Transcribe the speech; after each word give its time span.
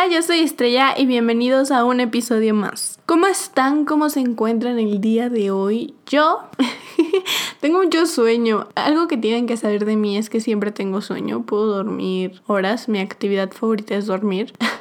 Hola, 0.00 0.14
yo 0.14 0.22
soy 0.22 0.40
Estrella 0.40 0.94
y 0.96 1.06
bienvenidos 1.06 1.72
a 1.72 1.84
un 1.84 1.98
episodio 1.98 2.54
más. 2.54 3.00
¿Cómo 3.04 3.26
están? 3.26 3.84
¿Cómo 3.84 4.10
se 4.10 4.20
encuentran 4.20 4.78
el 4.78 5.00
día 5.00 5.28
de 5.28 5.50
hoy? 5.50 5.94
Yo 6.06 6.42
tengo 7.60 7.82
mucho 7.82 8.06
sueño. 8.06 8.68
Algo 8.76 9.08
que 9.08 9.16
tienen 9.16 9.48
que 9.48 9.56
saber 9.56 9.84
de 9.84 9.96
mí 9.96 10.16
es 10.16 10.30
que 10.30 10.40
siempre 10.40 10.70
tengo 10.70 11.00
sueño. 11.00 11.42
Puedo 11.42 11.66
dormir 11.66 12.42
horas. 12.46 12.88
Mi 12.88 13.00
actividad 13.00 13.50
favorita 13.50 13.96
es 13.96 14.06
dormir. 14.06 14.52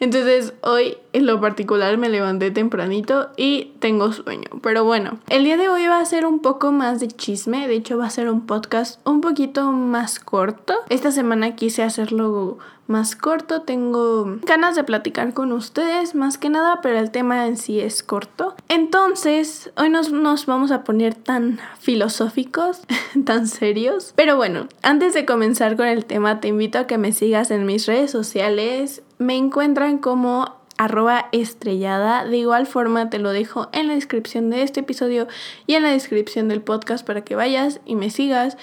Entonces 0.00 0.54
hoy 0.62 0.98
en 1.12 1.26
lo 1.26 1.40
particular 1.40 1.96
me 1.98 2.08
levanté 2.08 2.50
tempranito 2.50 3.30
y 3.36 3.72
tengo 3.78 4.12
sueño. 4.12 4.48
Pero 4.62 4.84
bueno, 4.84 5.18
el 5.28 5.44
día 5.44 5.56
de 5.56 5.68
hoy 5.68 5.86
va 5.86 6.00
a 6.00 6.04
ser 6.04 6.26
un 6.26 6.40
poco 6.40 6.72
más 6.72 7.00
de 7.00 7.08
chisme. 7.08 7.68
De 7.68 7.74
hecho 7.74 7.98
va 7.98 8.06
a 8.06 8.10
ser 8.10 8.30
un 8.30 8.46
podcast 8.46 9.00
un 9.06 9.20
poquito 9.20 9.72
más 9.72 10.20
corto. 10.20 10.74
Esta 10.88 11.10
semana 11.10 11.56
quise 11.56 11.82
hacerlo 11.82 12.58
más 12.86 13.16
corto. 13.16 13.62
Tengo 13.62 14.38
ganas 14.42 14.76
de 14.76 14.84
platicar 14.84 15.34
con 15.34 15.52
ustedes 15.52 16.14
más 16.14 16.38
que 16.38 16.48
nada, 16.48 16.80
pero 16.82 16.98
el 16.98 17.10
tema 17.10 17.46
en 17.46 17.56
sí 17.56 17.80
es 17.80 18.02
corto. 18.02 18.54
Entonces, 18.68 19.70
hoy 19.76 19.90
nos, 19.90 20.12
nos 20.12 20.46
vamos 20.46 20.70
a 20.70 20.84
poner 20.84 21.14
tan 21.14 21.58
filosóficos, 21.78 22.80
tan 23.24 23.46
serios. 23.46 24.12
Pero 24.16 24.36
bueno, 24.36 24.68
antes 24.82 25.14
de 25.14 25.26
comenzar 25.26 25.76
con 25.76 25.86
el 25.86 26.04
tema, 26.04 26.40
te 26.40 26.48
invito 26.48 26.78
a 26.78 26.86
que 26.86 26.98
me 26.98 27.12
sigas 27.12 27.50
en 27.50 27.66
mis 27.66 27.86
redes 27.86 28.10
sociales. 28.10 29.02
Me 29.18 29.36
encuentran 29.36 29.98
como 29.98 30.56
arroba 30.78 31.28
estrellada. 31.32 32.24
De 32.24 32.36
igual 32.36 32.66
forma 32.66 33.08
te 33.10 33.18
lo 33.18 33.30
dejo 33.30 33.68
en 33.72 33.88
la 33.88 33.94
descripción 33.94 34.50
de 34.50 34.62
este 34.62 34.80
episodio 34.80 35.26
y 35.66 35.74
en 35.74 35.82
la 35.82 35.90
descripción 35.90 36.48
del 36.48 36.62
podcast 36.62 37.06
para 37.06 37.22
que 37.22 37.34
vayas 37.34 37.80
y 37.84 37.96
me 37.96 38.10
sigas. 38.10 38.56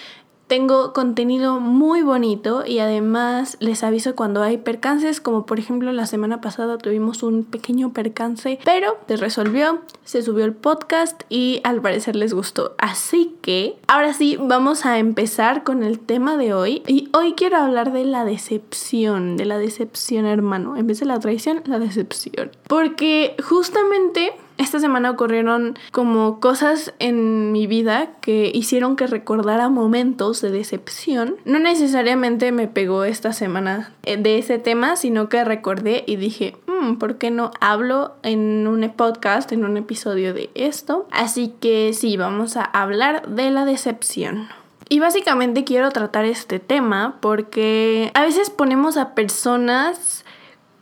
Tengo 0.48 0.94
contenido 0.94 1.60
muy 1.60 2.02
bonito 2.02 2.64
y 2.66 2.80
además 2.80 3.58
les 3.60 3.84
aviso 3.84 4.16
cuando 4.16 4.44
hay 4.44 4.58
percances, 4.58 5.22
como 5.22 5.46
por 5.46 5.60
ejemplo 5.60 5.92
la 5.94 6.06
semana 6.06 6.42
pasada 6.42 6.78
tuvimos 6.78 7.24
un 7.24 7.44
pequeño 7.44 7.94
percance, 7.94 8.60
pero 8.64 8.98
se 9.08 9.18
resolvió, 9.18 9.82
se 10.04 10.22
subió 10.22 10.46
el 10.46 10.54
podcast 10.54 11.24
y 11.30 11.62
al 11.64 11.82
parecer 11.82 12.16
les 12.16 12.34
gustó. 12.34 12.76
Así 12.78 13.36
que 13.42 13.78
ahora 13.88 14.14
sí, 14.14 14.38
vamos 14.40 14.86
a 14.86 15.00
empezar 15.00 15.64
con 15.64 15.82
el 15.84 16.00
tema 16.00 16.38
de 16.38 16.54
hoy. 16.54 16.84
Y 16.88 17.10
hoy 17.14 17.34
quiero 17.34 17.58
hablar 17.58 17.94
de 17.94 18.06
la 18.06 18.26
decepción, 18.26 19.38
de 19.38 19.46
la 19.46 19.58
decepción 19.58 20.26
hermano. 20.26 20.78
En 20.78 20.88
vez 20.88 21.00
de 21.00 21.06
la 21.06 21.20
traición, 21.20 21.62
la 21.66 21.80
decepción. 21.80 22.52
Porque 22.68 23.36
justamente 23.44 24.34
esta 24.58 24.80
semana 24.80 25.12
ocurrieron 25.12 25.78
como 25.92 26.40
cosas 26.40 26.94
en 27.00 27.52
mi 27.52 27.68
vida 27.68 28.10
que 28.22 28.52
hicieron 28.54 28.96
que 28.96 29.08
recordara 29.08 29.70
momentos 29.70 30.42
de 30.42 30.52
decepción. 30.52 31.36
No 31.46 31.60
necesariamente 31.60 32.52
me 32.52 32.68
pegó 32.68 33.04
esta 33.04 33.34
semana 33.34 33.94
eh, 34.04 34.18
de 34.18 34.38
ese 34.38 34.60
tema, 34.60 34.96
sino 34.96 35.30
que 35.30 35.44
recordé 35.44 36.04
y 36.08 36.16
dije, 36.18 36.56
mm, 36.68 36.96
¿por 36.96 37.18
qué 37.18 37.32
no 37.32 37.52
hablo 37.60 38.14
en 38.24 38.68
un 38.68 38.84
podcast, 38.96 39.52
en 39.52 39.66
un 39.66 39.78
episodio 39.78 40.34
de 40.34 40.50
esto? 40.56 41.08
Así 41.12 41.54
que 41.60 41.94
sí, 41.94 42.18
vamos 42.18 42.58
a 42.58 42.64
hablar 42.64 43.28
de 43.28 43.50
la 43.50 43.66
decepción. 43.66 44.50
Y 44.90 45.00
básicamente 45.00 45.64
quiero 45.64 45.90
tratar 45.92 46.26
este 46.26 46.60
tema 46.60 47.18
porque 47.22 48.12
a 48.14 48.22
veces 48.22 48.50
ponemos 48.50 48.98
a 48.98 49.16
personas 49.16 50.23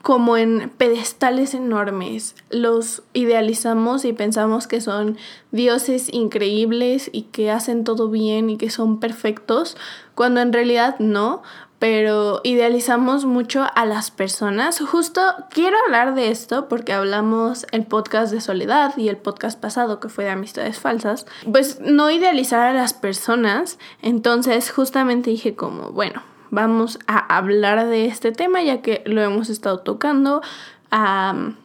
como 0.02 0.38
en 0.38 0.72
pedestales 0.78 1.54
enormes. 1.54 2.36
Los 2.50 3.04
idealizamos 3.14 4.06
y 4.06 4.14
pensamos 4.14 4.68
que 4.68 4.82
son 4.82 5.18
dioses 5.52 6.12
increíbles 6.14 7.10
y 7.12 7.24
que 7.24 7.52
hacen 7.52 7.84
todo 7.84 8.10
bien 8.10 8.50
y 8.50 8.58
que 8.58 8.70
son 8.70 9.00
perfectos, 9.00 9.78
cuando 10.16 10.42
en 10.42 10.54
realidad 10.54 10.96
no, 11.00 11.44
pero 11.82 12.42
idealizamos 12.44 13.26
mucho 13.26 13.66
a 13.74 13.86
las 13.88 14.12
personas. 14.12 14.80
Justo 14.80 15.22
quiero 15.50 15.78
hablar 15.86 16.14
de 16.14 16.30
esto 16.30 16.68
porque 16.68 16.94
hablamos 16.94 17.66
el 17.72 17.88
podcast 17.88 18.32
de 18.32 18.40
soledad 18.40 18.96
y 18.98 19.10
el 19.10 19.18
podcast 19.18 19.60
pasado 19.60 20.00
que 20.00 20.08
fue 20.08 20.26
de 20.26 20.30
amistades 20.30 20.80
falsas. 20.80 21.26
Pues 21.52 21.80
no 21.80 22.12
idealizar 22.12 22.68
a 22.68 22.74
las 22.74 22.94
personas, 22.94 23.80
entonces 24.04 24.70
justamente 24.70 25.32
dije 25.32 25.56
como, 25.56 25.92
bueno, 25.92 26.22
vamos 26.52 27.00
a 27.08 27.18
hablar 27.36 27.88
de 27.88 28.06
este 28.06 28.32
tema 28.32 28.62
ya 28.62 28.82
que 28.82 29.02
lo 29.06 29.22
hemos 29.22 29.50
estado 29.50 29.80
tocando 29.80 30.42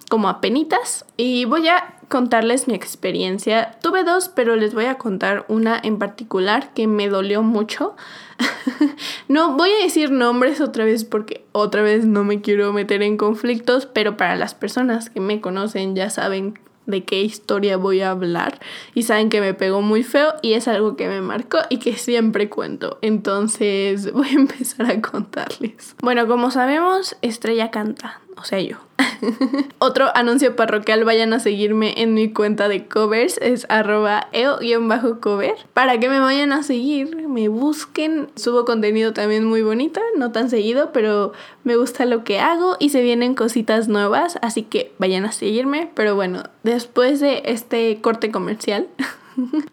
como 0.09 0.29
a 0.29 0.41
penitas 0.41 1.05
y 1.17 1.47
voy 1.47 1.67
a 1.67 1.97
contarles 2.09 2.69
mi 2.69 2.75
experiencia. 2.75 3.77
Tuve 3.83 4.05
dos, 4.05 4.29
pero 4.29 4.55
les 4.55 4.73
voy 4.73 4.85
a 4.85 4.99
contar 4.99 5.45
una 5.49 5.81
en 5.83 5.99
particular 5.99 6.73
que 6.75 6.87
me 6.87 7.09
dolió 7.09 7.43
mucho. 7.43 7.97
no 9.29 9.57
voy 9.57 9.71
a 9.71 9.83
decir 9.83 10.13
nombres 10.13 10.61
otra 10.61 10.85
vez 10.85 11.05
porque 11.05 11.45
otra 11.51 11.83
vez 11.83 12.07
no 12.07 12.23
me 12.23 12.41
quiero 12.41 12.73
meter 12.73 13.03
en 13.03 13.17
conflictos, 13.17 13.87
pero 13.87 14.17
para 14.17 14.37
las 14.37 14.55
personas 14.55 15.11
que 15.11 15.21
me 15.21 15.41
conocen 15.41 15.97
ya 15.97 16.09
saben 16.09 16.59
de 16.87 17.05
qué 17.05 17.23
historia 17.23 17.77
voy 17.77 18.01
a 18.01 18.11
hablar 18.11 18.61
y 18.95 19.03
saben 19.03 19.29
que 19.29 19.41
me 19.41 19.55
pegó 19.55 19.83
muy 19.83 20.03
feo 20.03 20.35
y 20.43 20.55
es 20.55 20.69
algo 20.69 20.97
que 20.97 21.09
me 21.09 21.21
marcó 21.21 21.59
y 21.69 21.79
que 21.79 21.97
siempre 21.97 22.49
cuento. 22.49 22.99
Entonces 23.03 24.13
voy 24.15 24.29
a 24.29 24.33
empezar 24.33 24.91
a 24.91 25.01
contarles. 25.01 25.97
Bueno, 26.03 26.27
como 26.27 26.51
sabemos, 26.51 27.17
Estrella 27.23 27.71
canta, 27.71 28.21
o 28.37 28.45
sea 28.45 28.61
yo. 28.61 28.77
Otro 29.79 30.07
anuncio 30.15 30.57
parroquial, 30.57 31.05
vayan 31.05 31.33
a 31.33 31.41
seguirme 31.41 31.95
en 32.03 32.15
mi 32.15 32.33
cuenta 32.33 32.69
de 32.69 32.87
covers, 32.87 33.39
es 33.39 33.67
arroba 33.69 34.29
eo-cover, 34.33 35.55
para 35.73 35.99
que 35.99 36.09
me 36.09 36.21
vayan 36.21 36.53
a 36.53 36.63
seguir, 36.63 37.29
me 37.29 37.49
busquen. 37.49 38.29
Subo 38.37 38.65
contenido 38.65 39.13
también 39.13 39.45
muy 39.45 39.63
bonito, 39.63 40.01
no 40.17 40.33
tan 40.33 40.51
seguido, 40.51 40.93
pero 40.93 41.33
me 41.65 41.77
gusta 41.77 42.05
lo 42.05 42.25
que 42.25 42.39
hago 42.41 42.77
y 42.79 42.91
se 42.91 43.03
vienen 43.03 43.35
cositas 43.35 43.89
nuevas, 43.89 44.39
así 44.43 44.63
que 44.63 44.93
vayan 44.99 45.25
a 45.25 45.33
seguirme. 45.33 45.91
Pero 45.95 46.15
bueno, 46.15 46.45
después 46.63 47.21
de 47.21 47.43
este 47.47 48.01
corte 48.01 48.31
comercial... 48.31 48.89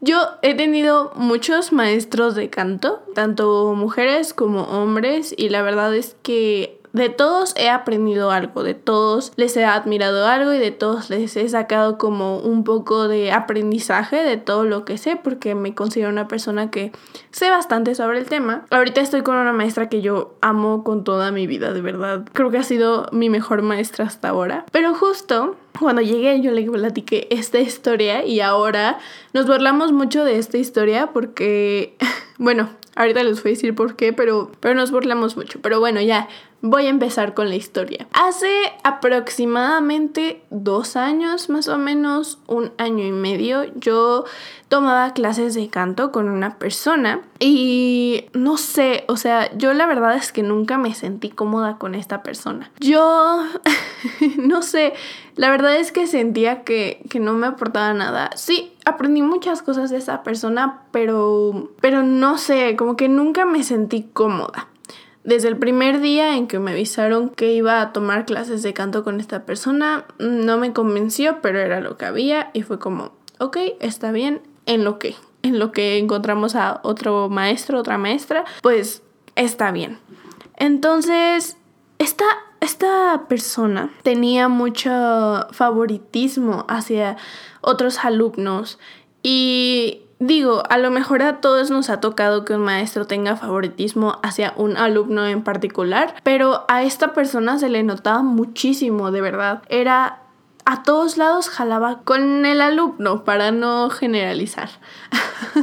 Yo 0.02 0.20
he 0.42 0.56
tenido 0.56 1.14
muchos 1.16 1.72
maestros 1.72 2.36
de 2.36 2.50
canto, 2.50 3.02
tanto 3.16 3.74
mujeres 3.76 4.34
como 4.34 4.64
hombres, 4.64 5.34
y 5.38 5.48
la 5.48 5.62
verdad 5.62 5.96
es 5.96 6.18
que 6.22 6.83
de 6.94 7.10
todos 7.10 7.56
he 7.58 7.70
aprendido 7.70 8.32
algo, 8.32 8.64
de 8.64 8.76
todos 8.76 9.34
les 9.36 9.58
he 9.58 9.66
admirado 9.66 10.28
algo 10.28 10.54
y 10.54 10.60
de 10.60 10.72
todos 10.72 11.10
les 11.10 11.36
he 11.36 11.50
sacado 11.50 11.98
como 11.98 12.38
un 12.38 12.64
poco 12.64 13.08
de 13.08 13.32
aprendizaje 13.32 14.18
de 14.24 14.38
todo 14.38 14.64
lo 14.64 14.86
que 14.86 14.98
sé 14.98 15.20
porque 15.22 15.56
me 15.56 15.74
considero 15.74 16.10
una 16.10 16.28
persona 16.28 16.70
que 16.70 16.92
sé 17.32 17.50
bastante 17.50 17.96
sobre 17.96 18.20
el 18.20 18.26
tema. 18.26 18.66
Ahorita 18.70 19.02
estoy 19.02 19.24
con 19.24 19.36
una 19.36 19.54
maestra 19.54 19.90
que 19.90 20.02
yo 20.02 20.36
amo 20.42 20.84
con 20.84 21.04
toda 21.04 21.32
mi 21.32 21.48
vida, 21.48 21.74
de 21.74 21.82
verdad. 21.82 22.26
Creo 22.32 22.52
que 22.52 22.60
ha 22.60 22.64
sido 22.64 23.08
mi 23.12 23.30
mejor 23.30 23.64
maestra 23.64 24.06
hasta 24.06 24.30
ahora. 24.30 24.66
Pero 24.72 24.94
justo 24.94 25.56
cuando 25.80 26.02
llegué 26.02 26.42
yo 26.42 26.52
le 26.52 26.64
platiqué 26.64 27.28
esta 27.30 27.60
historia 27.60 28.26
y 28.26 28.40
ahora 28.40 29.00
nos 29.34 29.48
burlamos 29.48 29.92
mucho 29.92 30.24
de 30.24 30.38
esta 30.38 30.58
historia 30.58 31.08
porque, 31.08 31.96
bueno, 32.38 32.70
ahorita 32.96 33.24
les 33.24 33.42
voy 33.42 33.52
a 33.52 33.56
decir 33.56 33.76
por 33.76 33.96
qué, 33.96 34.14
pero, 34.14 34.52
pero 34.60 34.76
nos 34.76 34.92
burlamos 34.92 35.36
mucho. 35.36 35.60
Pero 35.62 35.80
bueno, 35.80 36.02
ya 36.02 36.28
Voy 36.66 36.86
a 36.86 36.90
empezar 36.90 37.34
con 37.34 37.50
la 37.50 37.56
historia. 37.56 38.08
Hace 38.14 38.48
aproximadamente 38.86 40.42
dos 40.50 40.96
años, 40.96 41.50
más 41.50 41.68
o 41.68 41.78
menos 41.78 42.40
un 42.48 42.72
año 42.78 43.04
y 43.06 43.12
medio, 43.12 43.66
yo 43.76 44.24
tomaba 44.70 45.12
clases 45.12 45.56
de 45.56 45.68
canto 45.68 46.14
con 46.14 46.30
una 46.30 46.58
persona 46.60 47.20
y 47.38 48.28
no 48.32 48.56
sé, 48.56 49.04
o 49.10 49.18
sea, 49.18 49.54
yo 49.58 49.74
la 49.74 49.86
verdad 49.88 50.16
es 50.16 50.32
que 50.32 50.42
nunca 50.42 50.78
me 50.78 50.96
sentí 50.96 51.30
cómoda 51.30 51.78
con 51.78 51.96
esta 51.96 52.24
persona. 52.24 52.72
Yo, 52.80 53.44
no 54.38 54.62
sé, 54.62 54.94
la 55.36 55.50
verdad 55.50 55.76
es 55.76 55.92
que 55.92 56.08
sentía 56.08 56.64
que, 56.64 57.04
que 57.10 57.20
no 57.20 57.34
me 57.34 57.48
aportaba 57.48 57.94
nada. 57.94 58.32
Sí, 58.36 58.74
aprendí 58.86 59.22
muchas 59.22 59.62
cosas 59.62 59.90
de 59.90 59.98
esa 59.98 60.24
persona, 60.24 60.82
pero, 60.92 61.72
pero 61.82 62.04
no 62.04 62.38
sé, 62.38 62.76
como 62.76 62.96
que 62.96 63.10
nunca 63.10 63.46
me 63.46 63.64
sentí 63.64 64.10
cómoda. 64.14 64.68
Desde 65.24 65.48
el 65.48 65.58
primer 65.58 66.02
día 66.02 66.36
en 66.36 66.48
que 66.48 66.60
me 66.60 66.72
avisaron 66.72 67.30
que 67.30 67.54
iba 67.54 67.82
a 67.82 67.94
tomar 67.94 68.26
clases 68.26 68.62
de 68.62 68.74
canto 68.74 69.04
con 69.04 69.20
esta 69.20 69.46
persona, 69.46 70.06
no 70.20 70.58
me 70.58 70.74
convenció, 70.74 71.40
pero 71.42 71.60
era 71.60 71.80
lo 71.80 71.98
que 71.98 72.06
había 72.06 72.52
y 72.54 72.62
fue 72.62 72.78
como, 72.78 73.14
ok, 73.40 73.58
está 73.80 74.12
bien, 74.12 74.42
en 74.66 74.84
lo 74.84 75.00
que, 75.00 75.16
en 75.42 75.60
lo 75.60 75.72
que 75.72 75.98
encontramos 75.98 76.56
a 76.56 76.82
otro 76.84 77.30
maestro, 77.30 77.80
otra 77.80 77.98
maestra, 77.98 78.44
pues 78.62 79.02
está 79.36 79.72
bien. 79.72 79.98
Entonces, 80.58 81.58
esta, 82.00 82.26
esta 82.64 83.26
persona 83.28 83.92
tenía 84.04 84.48
mucho 84.48 85.48
favoritismo 85.52 86.66
hacia 86.68 87.18
otros 87.62 88.04
alumnos 88.04 88.80
y 89.22 90.00
Digo, 90.26 90.64
a 90.70 90.78
lo 90.78 90.90
mejor 90.90 91.22
a 91.22 91.42
todos 91.42 91.70
nos 91.70 91.90
ha 91.90 92.00
tocado 92.00 92.46
que 92.46 92.54
un 92.54 92.62
maestro 92.62 93.06
tenga 93.06 93.36
favoritismo 93.36 94.20
hacia 94.24 94.54
un 94.56 94.78
alumno 94.78 95.28
en 95.28 95.44
particular, 95.44 96.16
pero 96.24 96.64
a 96.70 96.84
esta 96.84 97.14
persona 97.14 97.60
se 97.60 97.68
le 97.68 97.84
notaba 97.84 98.24
muchísimo, 98.24 99.12
de 99.12 99.20
verdad. 99.20 99.64
Era 99.68 100.23
a 100.66 100.84
todos 100.84 101.18
lados 101.18 101.50
jalaba 101.50 102.00
con 102.04 102.46
el 102.46 102.62
alumno 102.62 103.24
para 103.24 103.52
no 103.52 103.90
generalizar. 103.90 104.70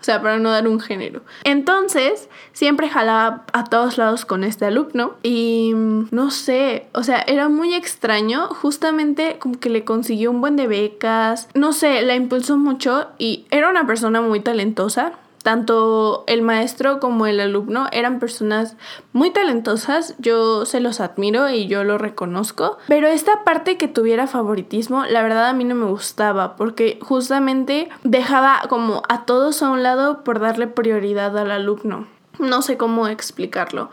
o 0.00 0.04
sea, 0.04 0.22
para 0.22 0.38
no 0.38 0.50
dar 0.50 0.66
un 0.68 0.80
género. 0.80 1.22
Entonces, 1.44 2.28
siempre 2.52 2.88
jalaba 2.88 3.44
a 3.52 3.64
todos 3.64 3.98
lados 3.98 4.24
con 4.24 4.44
este 4.44 4.64
alumno 4.64 5.14
y 5.22 5.72
mm, 5.74 6.08
no 6.10 6.30
sé, 6.30 6.86
o 6.92 7.02
sea, 7.02 7.20
era 7.20 7.48
muy 7.48 7.74
extraño, 7.74 8.48
justamente 8.48 9.38
como 9.38 9.58
que 9.60 9.70
le 9.70 9.84
consiguió 9.84 10.30
un 10.30 10.40
buen 10.40 10.56
de 10.56 10.66
becas, 10.66 11.48
no 11.54 11.72
sé, 11.72 12.02
la 12.02 12.14
impulsó 12.14 12.56
mucho 12.56 13.08
y 13.18 13.46
era 13.50 13.68
una 13.68 13.86
persona 13.86 14.20
muy 14.20 14.40
talentosa 14.40 15.12
tanto 15.46 16.24
el 16.26 16.42
maestro 16.42 16.98
como 16.98 17.28
el 17.28 17.38
alumno 17.38 17.86
eran 17.92 18.18
personas 18.18 18.76
muy 19.12 19.30
talentosas, 19.30 20.16
yo 20.18 20.66
se 20.66 20.80
los 20.80 20.98
admiro 20.98 21.48
y 21.48 21.68
yo 21.68 21.84
lo 21.84 21.98
reconozco, 21.98 22.78
pero 22.88 23.06
esta 23.06 23.44
parte 23.44 23.76
que 23.76 23.86
tuviera 23.86 24.26
favoritismo, 24.26 25.04
la 25.04 25.22
verdad 25.22 25.46
a 25.46 25.52
mí 25.52 25.62
no 25.62 25.76
me 25.76 25.86
gustaba, 25.86 26.56
porque 26.56 26.98
justamente 27.00 27.88
dejaba 28.02 28.62
como 28.68 29.04
a 29.08 29.24
todos 29.24 29.62
a 29.62 29.70
un 29.70 29.84
lado 29.84 30.24
por 30.24 30.40
darle 30.40 30.66
prioridad 30.66 31.38
al 31.38 31.52
alumno. 31.52 32.08
No 32.40 32.60
sé 32.60 32.76
cómo 32.76 33.06
explicarlo. 33.06 33.90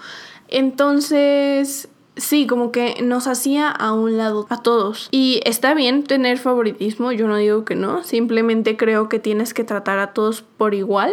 Entonces, 0.48 1.88
Sí, 2.16 2.46
como 2.46 2.72
que 2.72 3.02
nos 3.02 3.26
hacía 3.26 3.70
a 3.70 3.92
un 3.92 4.18
lado 4.18 4.46
a 4.50 4.62
todos. 4.62 5.08
Y 5.10 5.42
está 5.46 5.74
bien 5.74 6.04
tener 6.04 6.38
favoritismo, 6.38 7.12
yo 7.12 7.28
no 7.28 7.38
digo 7.38 7.66
que 7.66 7.74
no, 7.74 8.04
simplemente 8.04 8.78
creo 8.78 9.10
que 9.10 9.18
tienes 9.18 9.56
que 9.56 9.64
tratar 9.64 9.98
a 9.98 10.14
todos 10.14 10.44
por 10.44 10.76
igual 10.76 11.12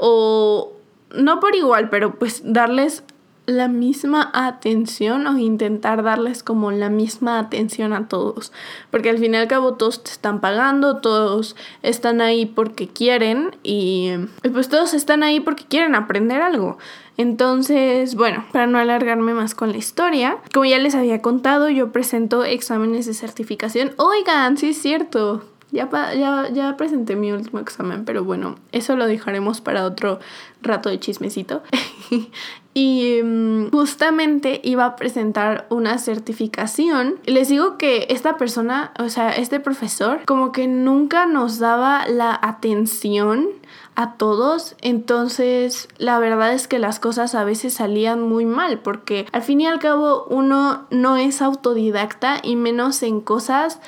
o 0.00 0.72
no 1.14 1.40
por 1.40 1.54
igual, 1.54 1.90
pero 1.90 2.18
pues 2.18 2.42
darles 2.44 3.04
la 3.46 3.68
misma 3.68 4.30
atención 4.32 5.26
o 5.26 5.38
intentar 5.38 6.02
darles 6.02 6.42
como 6.42 6.70
la 6.70 6.88
misma 6.88 7.38
atención 7.38 7.92
a 7.92 8.08
todos. 8.08 8.52
Porque 8.90 9.10
al 9.10 9.18
fin 9.18 9.34
y 9.34 9.38
al 9.38 9.48
cabo 9.48 9.74
todos 9.74 10.04
te 10.04 10.10
están 10.10 10.40
pagando, 10.40 10.98
todos 10.98 11.56
están 11.82 12.20
ahí 12.20 12.46
porque 12.46 12.88
quieren 12.88 13.56
y 13.62 14.12
pues 14.52 14.68
todos 14.68 14.94
están 14.94 15.22
ahí 15.22 15.40
porque 15.40 15.64
quieren 15.64 15.94
aprender 15.94 16.42
algo. 16.42 16.78
Entonces, 17.16 18.14
bueno, 18.14 18.46
para 18.52 18.66
no 18.66 18.78
alargarme 18.78 19.34
más 19.34 19.54
con 19.54 19.72
la 19.72 19.78
historia, 19.78 20.38
como 20.54 20.64
ya 20.64 20.78
les 20.78 20.94
había 20.94 21.20
contado, 21.20 21.68
yo 21.68 21.92
presento 21.92 22.44
exámenes 22.44 23.06
de 23.06 23.14
certificación. 23.14 23.92
Oigan, 23.98 24.56
sí 24.56 24.70
es 24.70 24.80
cierto, 24.80 25.42
ya, 25.72 25.88
ya, 26.14 26.48
ya 26.52 26.76
presenté 26.76 27.16
mi 27.16 27.32
último 27.32 27.60
examen, 27.60 28.04
pero 28.04 28.24
bueno, 28.24 28.56
eso 28.72 28.96
lo 28.96 29.06
dejaremos 29.06 29.60
para 29.60 29.84
otro 29.84 30.18
rato 30.62 30.88
de 30.88 30.98
chismecito. 30.98 31.62
y 32.74 33.20
mm, 33.22 33.70
justamente 33.70 34.60
iba 34.62 34.84
a 34.84 34.96
presentar 34.96 35.66
una 35.70 35.98
certificación. 35.98 37.16
Les 37.26 37.48
digo 37.48 37.78
que 37.78 38.06
esta 38.10 38.36
persona, 38.36 38.92
o 38.98 39.08
sea, 39.08 39.30
este 39.30 39.60
profesor, 39.60 40.20
como 40.24 40.52
que 40.52 40.66
nunca 40.66 41.26
nos 41.26 41.58
daba 41.58 42.06
la 42.06 42.38
atención 42.40 43.48
a 43.96 44.14
todos, 44.14 44.76
entonces 44.80 45.88
la 45.98 46.18
verdad 46.18 46.52
es 46.52 46.68
que 46.68 46.78
las 46.78 47.00
cosas 47.00 47.34
a 47.34 47.44
veces 47.44 47.74
salían 47.74 48.22
muy 48.22 48.46
mal 48.46 48.78
porque 48.78 49.26
al 49.32 49.42
fin 49.42 49.60
y 49.60 49.66
al 49.66 49.78
cabo 49.78 50.26
uno 50.30 50.86
no 50.90 51.16
es 51.16 51.42
autodidacta 51.42 52.38
y 52.42 52.56
menos 52.56 53.02
en 53.02 53.20
cosas 53.20 53.80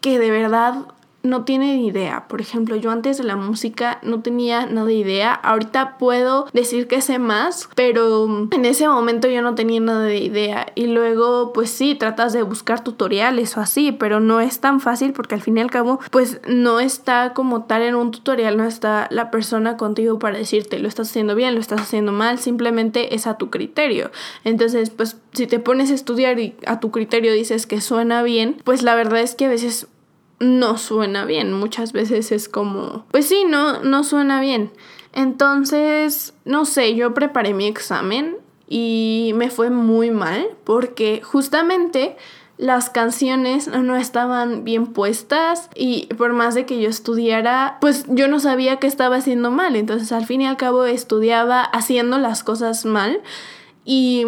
que 0.00 0.18
de 0.18 0.30
verdad 0.30 0.86
no 1.22 1.44
tiene 1.44 1.76
ni 1.76 1.86
idea. 1.86 2.26
Por 2.28 2.40
ejemplo, 2.40 2.76
yo 2.76 2.90
antes 2.90 3.18
de 3.18 3.24
la 3.24 3.36
música 3.36 3.98
no 4.02 4.20
tenía 4.20 4.66
nada 4.66 4.86
de 4.86 4.94
idea. 4.94 5.32
Ahorita 5.32 5.98
puedo 5.98 6.46
decir 6.52 6.88
que 6.88 7.00
sé 7.00 7.18
más, 7.18 7.68
pero 7.74 8.48
en 8.50 8.64
ese 8.64 8.88
momento 8.88 9.28
yo 9.28 9.42
no 9.42 9.54
tenía 9.54 9.80
nada 9.80 10.04
de 10.04 10.18
idea. 10.18 10.66
Y 10.74 10.86
luego, 10.86 11.52
pues 11.52 11.70
sí, 11.70 11.94
tratas 11.94 12.32
de 12.32 12.42
buscar 12.42 12.82
tutoriales 12.82 13.56
o 13.56 13.60
así, 13.60 13.92
pero 13.92 14.20
no 14.20 14.40
es 14.40 14.60
tan 14.60 14.80
fácil 14.80 15.12
porque 15.12 15.34
al 15.34 15.42
fin 15.42 15.58
y 15.58 15.60
al 15.60 15.70
cabo, 15.70 16.00
pues 16.10 16.40
no 16.48 16.80
está 16.80 17.32
como 17.34 17.64
tal 17.64 17.82
en 17.82 17.94
un 17.94 18.10
tutorial, 18.10 18.56
no 18.56 18.64
está 18.64 19.06
la 19.10 19.30
persona 19.30 19.76
contigo 19.76 20.18
para 20.18 20.38
decirte 20.38 20.78
lo 20.78 20.88
estás 20.88 21.08
haciendo 21.08 21.34
bien, 21.34 21.54
lo 21.54 21.60
estás 21.60 21.80
haciendo 21.80 22.12
mal, 22.12 22.38
simplemente 22.38 23.14
es 23.14 23.26
a 23.26 23.38
tu 23.38 23.50
criterio. 23.50 24.10
Entonces, 24.44 24.90
pues 24.90 25.16
si 25.32 25.46
te 25.46 25.58
pones 25.58 25.90
a 25.90 25.94
estudiar 25.94 26.38
y 26.38 26.54
a 26.66 26.80
tu 26.80 26.90
criterio 26.90 27.32
dices 27.32 27.66
que 27.66 27.80
suena 27.80 28.22
bien, 28.22 28.56
pues 28.64 28.82
la 28.82 28.94
verdad 28.94 29.20
es 29.20 29.34
que 29.34 29.46
a 29.46 29.48
veces 29.48 29.86
no 30.42 30.76
suena 30.76 31.24
bien. 31.24 31.52
Muchas 31.52 31.92
veces 31.92 32.32
es 32.32 32.48
como, 32.48 33.06
pues 33.10 33.26
sí, 33.26 33.44
no, 33.48 33.80
no 33.82 34.04
suena 34.04 34.40
bien. 34.40 34.72
Entonces, 35.12 36.34
no 36.44 36.64
sé, 36.64 36.94
yo 36.94 37.14
preparé 37.14 37.54
mi 37.54 37.66
examen 37.66 38.36
y 38.68 39.32
me 39.36 39.50
fue 39.50 39.70
muy 39.70 40.10
mal 40.10 40.48
porque 40.64 41.20
justamente 41.22 42.16
las 42.58 42.90
canciones 42.90 43.68
no 43.68 43.96
estaban 43.96 44.64
bien 44.64 44.86
puestas 44.88 45.68
y 45.74 46.06
por 46.16 46.32
más 46.32 46.54
de 46.54 46.66
que 46.66 46.80
yo 46.80 46.88
estudiara, 46.88 47.78
pues 47.80 48.04
yo 48.08 48.28
no 48.28 48.40
sabía 48.40 48.76
que 48.76 48.86
estaba 48.86 49.16
haciendo 49.16 49.50
mal. 49.50 49.76
Entonces 49.76 50.12
al 50.12 50.26
fin 50.26 50.42
y 50.42 50.46
al 50.46 50.56
cabo 50.56 50.84
estudiaba 50.84 51.62
haciendo 51.62 52.18
las 52.18 52.42
cosas 52.42 52.84
mal 52.84 53.20
y 53.84 54.24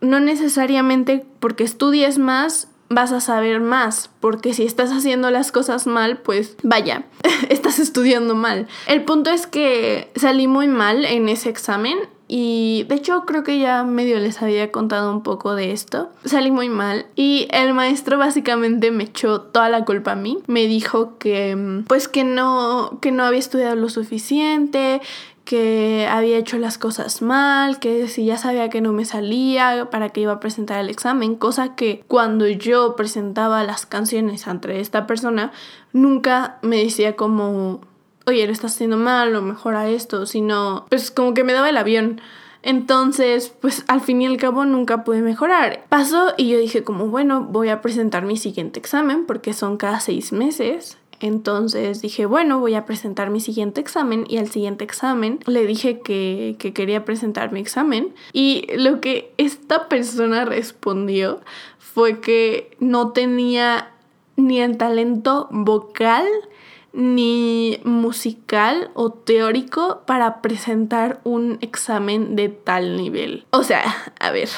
no 0.00 0.20
necesariamente 0.20 1.24
porque 1.40 1.64
estudies 1.64 2.18
más 2.18 2.68
vas 2.88 3.12
a 3.12 3.20
saber 3.20 3.60
más, 3.60 4.10
porque 4.20 4.54
si 4.54 4.64
estás 4.64 4.90
haciendo 4.90 5.30
las 5.30 5.52
cosas 5.52 5.86
mal, 5.86 6.18
pues 6.18 6.56
vaya, 6.62 7.04
estás 7.48 7.78
estudiando 7.78 8.34
mal. 8.34 8.68
El 8.86 9.04
punto 9.04 9.30
es 9.30 9.46
que 9.46 10.10
salí 10.16 10.46
muy 10.46 10.68
mal 10.68 11.04
en 11.04 11.28
ese 11.28 11.48
examen 11.48 11.98
y 12.28 12.84
de 12.88 12.96
hecho 12.96 13.24
creo 13.24 13.44
que 13.44 13.58
ya 13.58 13.84
medio 13.84 14.18
les 14.18 14.42
había 14.42 14.72
contado 14.72 15.12
un 15.12 15.22
poco 15.22 15.54
de 15.54 15.72
esto. 15.72 16.10
Salí 16.24 16.50
muy 16.50 16.68
mal 16.68 17.06
y 17.14 17.46
el 17.50 17.72
maestro 17.72 18.18
básicamente 18.18 18.90
me 18.90 19.04
echó 19.04 19.42
toda 19.42 19.68
la 19.68 19.84
culpa 19.84 20.12
a 20.12 20.16
mí. 20.16 20.38
Me 20.46 20.66
dijo 20.66 21.18
que 21.18 21.84
pues 21.86 22.08
que 22.08 22.24
no 22.24 22.98
que 23.00 23.12
no 23.12 23.24
había 23.24 23.38
estudiado 23.38 23.76
lo 23.76 23.88
suficiente, 23.88 25.00
que 25.46 26.08
había 26.10 26.36
hecho 26.36 26.58
las 26.58 26.76
cosas 26.76 27.22
mal, 27.22 27.78
que 27.78 28.08
si 28.08 28.26
ya 28.26 28.36
sabía 28.36 28.68
que 28.68 28.80
no 28.80 28.92
me 28.92 29.04
salía, 29.04 29.88
para 29.90 30.10
que 30.10 30.20
iba 30.20 30.32
a 30.32 30.40
presentar 30.40 30.80
el 30.80 30.90
examen, 30.90 31.36
cosa 31.36 31.76
que 31.76 32.04
cuando 32.08 32.48
yo 32.48 32.96
presentaba 32.96 33.62
las 33.62 33.86
canciones 33.86 34.48
ante 34.48 34.80
esta 34.80 35.06
persona, 35.06 35.52
nunca 35.92 36.58
me 36.62 36.82
decía 36.82 37.14
como, 37.14 37.80
oye, 38.26 38.44
lo 38.44 38.52
estás 38.52 38.74
haciendo 38.74 38.96
mal 38.96 39.34
o 39.36 39.40
mejora 39.40 39.88
esto, 39.88 40.26
sino, 40.26 40.84
pues 40.90 41.12
como 41.12 41.32
que 41.32 41.44
me 41.44 41.52
daba 41.52 41.70
el 41.70 41.76
avión. 41.76 42.20
Entonces, 42.62 43.54
pues 43.60 43.84
al 43.86 44.00
fin 44.00 44.20
y 44.22 44.26
al 44.26 44.38
cabo 44.38 44.64
nunca 44.64 45.04
pude 45.04 45.22
mejorar. 45.22 45.84
Pasó 45.88 46.34
y 46.36 46.48
yo 46.48 46.58
dije 46.58 46.82
como, 46.82 47.06
bueno, 47.06 47.42
voy 47.48 47.68
a 47.68 47.80
presentar 47.80 48.24
mi 48.24 48.36
siguiente 48.36 48.80
examen 48.80 49.26
porque 49.26 49.52
son 49.52 49.76
cada 49.76 50.00
seis 50.00 50.32
meses. 50.32 50.98
Entonces 51.20 52.02
dije, 52.02 52.26
bueno, 52.26 52.58
voy 52.58 52.74
a 52.74 52.84
presentar 52.84 53.30
mi 53.30 53.40
siguiente 53.40 53.80
examen 53.80 54.24
y 54.28 54.38
al 54.38 54.48
siguiente 54.48 54.84
examen 54.84 55.40
le 55.46 55.66
dije 55.66 56.00
que, 56.00 56.56
quería 56.74 57.04
presentar 57.04 57.52
mi 57.52 57.60
examen 57.60 58.14
y 58.32 58.66
lo 58.76 59.00
que 59.00 59.32
esta 59.38 59.88
persona 59.88 60.44
respondió 60.44 61.40
fue 61.78 62.20
que 62.20 62.76
no 62.80 63.12
tenía 63.12 63.92
ni 64.36 64.60
el 64.60 64.76
talento 64.76 65.48
vocal 65.50 66.26
ni 66.92 67.78
musical 67.84 68.90
o 68.94 69.12
teórico 69.12 70.02
para 70.06 70.40
presentar 70.40 71.20
un 71.24 71.58
examen 71.60 72.36
de 72.36 72.48
tal 72.48 72.96
nivel. 72.96 73.46
O 73.50 73.62
sea, 73.62 73.84
a 74.18 74.30
ver. 74.30 74.48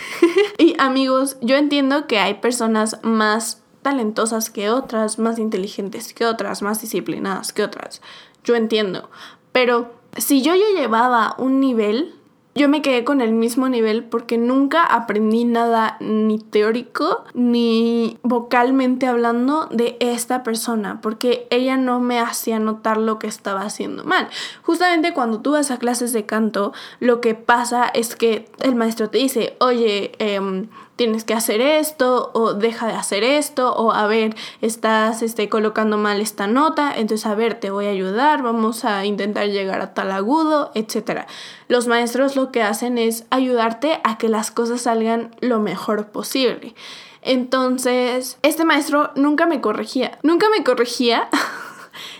y 0.58 0.74
amigos, 0.78 1.36
yo 1.42 1.56
entiendo 1.56 2.06
que 2.06 2.18
hay 2.18 2.34
personas 2.34 2.98
más 3.02 3.61
talentosas 3.82 4.50
que 4.50 4.70
otras, 4.70 5.18
más 5.18 5.38
inteligentes 5.38 6.14
que 6.14 6.24
otras, 6.24 6.62
más 6.62 6.80
disciplinadas 6.80 7.52
que 7.52 7.64
otras. 7.64 8.00
Yo 8.44 8.54
entiendo. 8.54 9.10
Pero 9.52 9.92
si 10.16 10.42
yo 10.42 10.54
ya 10.54 10.80
llevaba 10.80 11.34
un 11.38 11.60
nivel, 11.60 12.14
yo 12.54 12.68
me 12.68 12.82
quedé 12.82 13.02
con 13.02 13.22
el 13.22 13.32
mismo 13.32 13.68
nivel 13.70 14.04
porque 14.04 14.36
nunca 14.36 14.82
aprendí 14.82 15.44
nada 15.44 15.96
ni 16.00 16.38
teórico 16.38 17.24
ni 17.32 18.18
vocalmente 18.22 19.06
hablando 19.06 19.68
de 19.70 19.96
esta 20.00 20.42
persona 20.42 21.00
porque 21.00 21.46
ella 21.48 21.78
no 21.78 21.98
me 22.00 22.20
hacía 22.20 22.58
notar 22.58 22.98
lo 22.98 23.18
que 23.18 23.26
estaba 23.26 23.62
haciendo 23.62 24.04
mal. 24.04 24.28
Justamente 24.62 25.14
cuando 25.14 25.40
tú 25.40 25.52
vas 25.52 25.70
a 25.70 25.78
clases 25.78 26.12
de 26.12 26.26
canto, 26.26 26.74
lo 27.00 27.22
que 27.22 27.34
pasa 27.34 27.86
es 27.86 28.16
que 28.16 28.50
el 28.60 28.74
maestro 28.74 29.08
te 29.08 29.18
dice, 29.18 29.56
oye, 29.58 30.12
eh, 30.18 30.66
tienes 31.02 31.24
que 31.24 31.34
hacer 31.34 31.60
esto 31.60 32.30
o 32.32 32.54
deja 32.54 32.86
de 32.86 32.92
hacer 32.92 33.24
esto 33.24 33.74
o 33.74 33.90
a 33.90 34.06
ver, 34.06 34.36
estás 34.60 35.22
este, 35.22 35.48
colocando 35.48 35.98
mal 35.98 36.20
esta 36.20 36.46
nota, 36.46 36.92
entonces 36.94 37.26
a 37.26 37.34
ver, 37.34 37.58
te 37.58 37.72
voy 37.72 37.86
a 37.86 37.90
ayudar, 37.90 38.44
vamos 38.44 38.84
a 38.84 39.04
intentar 39.04 39.48
llegar 39.48 39.80
a 39.80 39.94
tal 39.94 40.12
agudo, 40.12 40.70
etc. 40.76 41.22
Los 41.66 41.88
maestros 41.88 42.36
lo 42.36 42.52
que 42.52 42.62
hacen 42.62 42.98
es 42.98 43.24
ayudarte 43.30 44.00
a 44.04 44.16
que 44.16 44.28
las 44.28 44.52
cosas 44.52 44.82
salgan 44.82 45.34
lo 45.40 45.58
mejor 45.58 46.06
posible. 46.12 46.76
Entonces, 47.20 48.38
este 48.42 48.64
maestro 48.64 49.10
nunca 49.16 49.46
me 49.46 49.60
corregía, 49.60 50.20
nunca 50.22 50.46
me 50.56 50.62
corregía. 50.62 51.28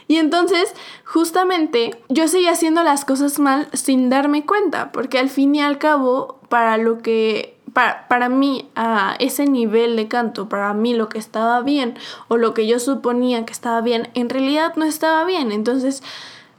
Y 0.09 0.17
entonces, 0.17 0.75
justamente, 1.07 1.99
yo 2.11 2.29
seguía 2.29 2.51
haciendo 2.51 2.83
las 2.83 3.07
cosas 3.07 3.39
mal 3.39 3.69
sin 3.73 4.11
darme 4.11 4.45
cuenta, 4.45 4.93
porque 4.93 5.19
al 5.19 5.31
fin 5.31 5.55
y 5.55 5.63
al 5.63 5.79
cabo, 5.79 6.41
para 6.51 6.77
lo 6.77 6.99
que 6.99 7.57
para, 7.73 8.29
mí 8.29 8.71
a 8.75 9.17
ese 9.19 9.47
nivel 9.47 9.97
de 9.97 10.09
canto, 10.09 10.49
para 10.49 10.75
mí 10.75 10.95
lo 10.95 11.09
que 11.09 11.19
estaba 11.19 11.61
bien 11.63 11.97
o 12.29 12.37
lo 12.37 12.55
que 12.55 12.67
yo 12.67 12.79
suponía 12.79 13.45
que 13.45 13.53
estaba 13.53 13.81
bien, 13.81 14.11
en 14.15 14.29
realidad 14.29 14.75
no 14.77 14.85
estaba 14.85 15.25
bien. 15.25 15.53
Entonces 15.53 16.03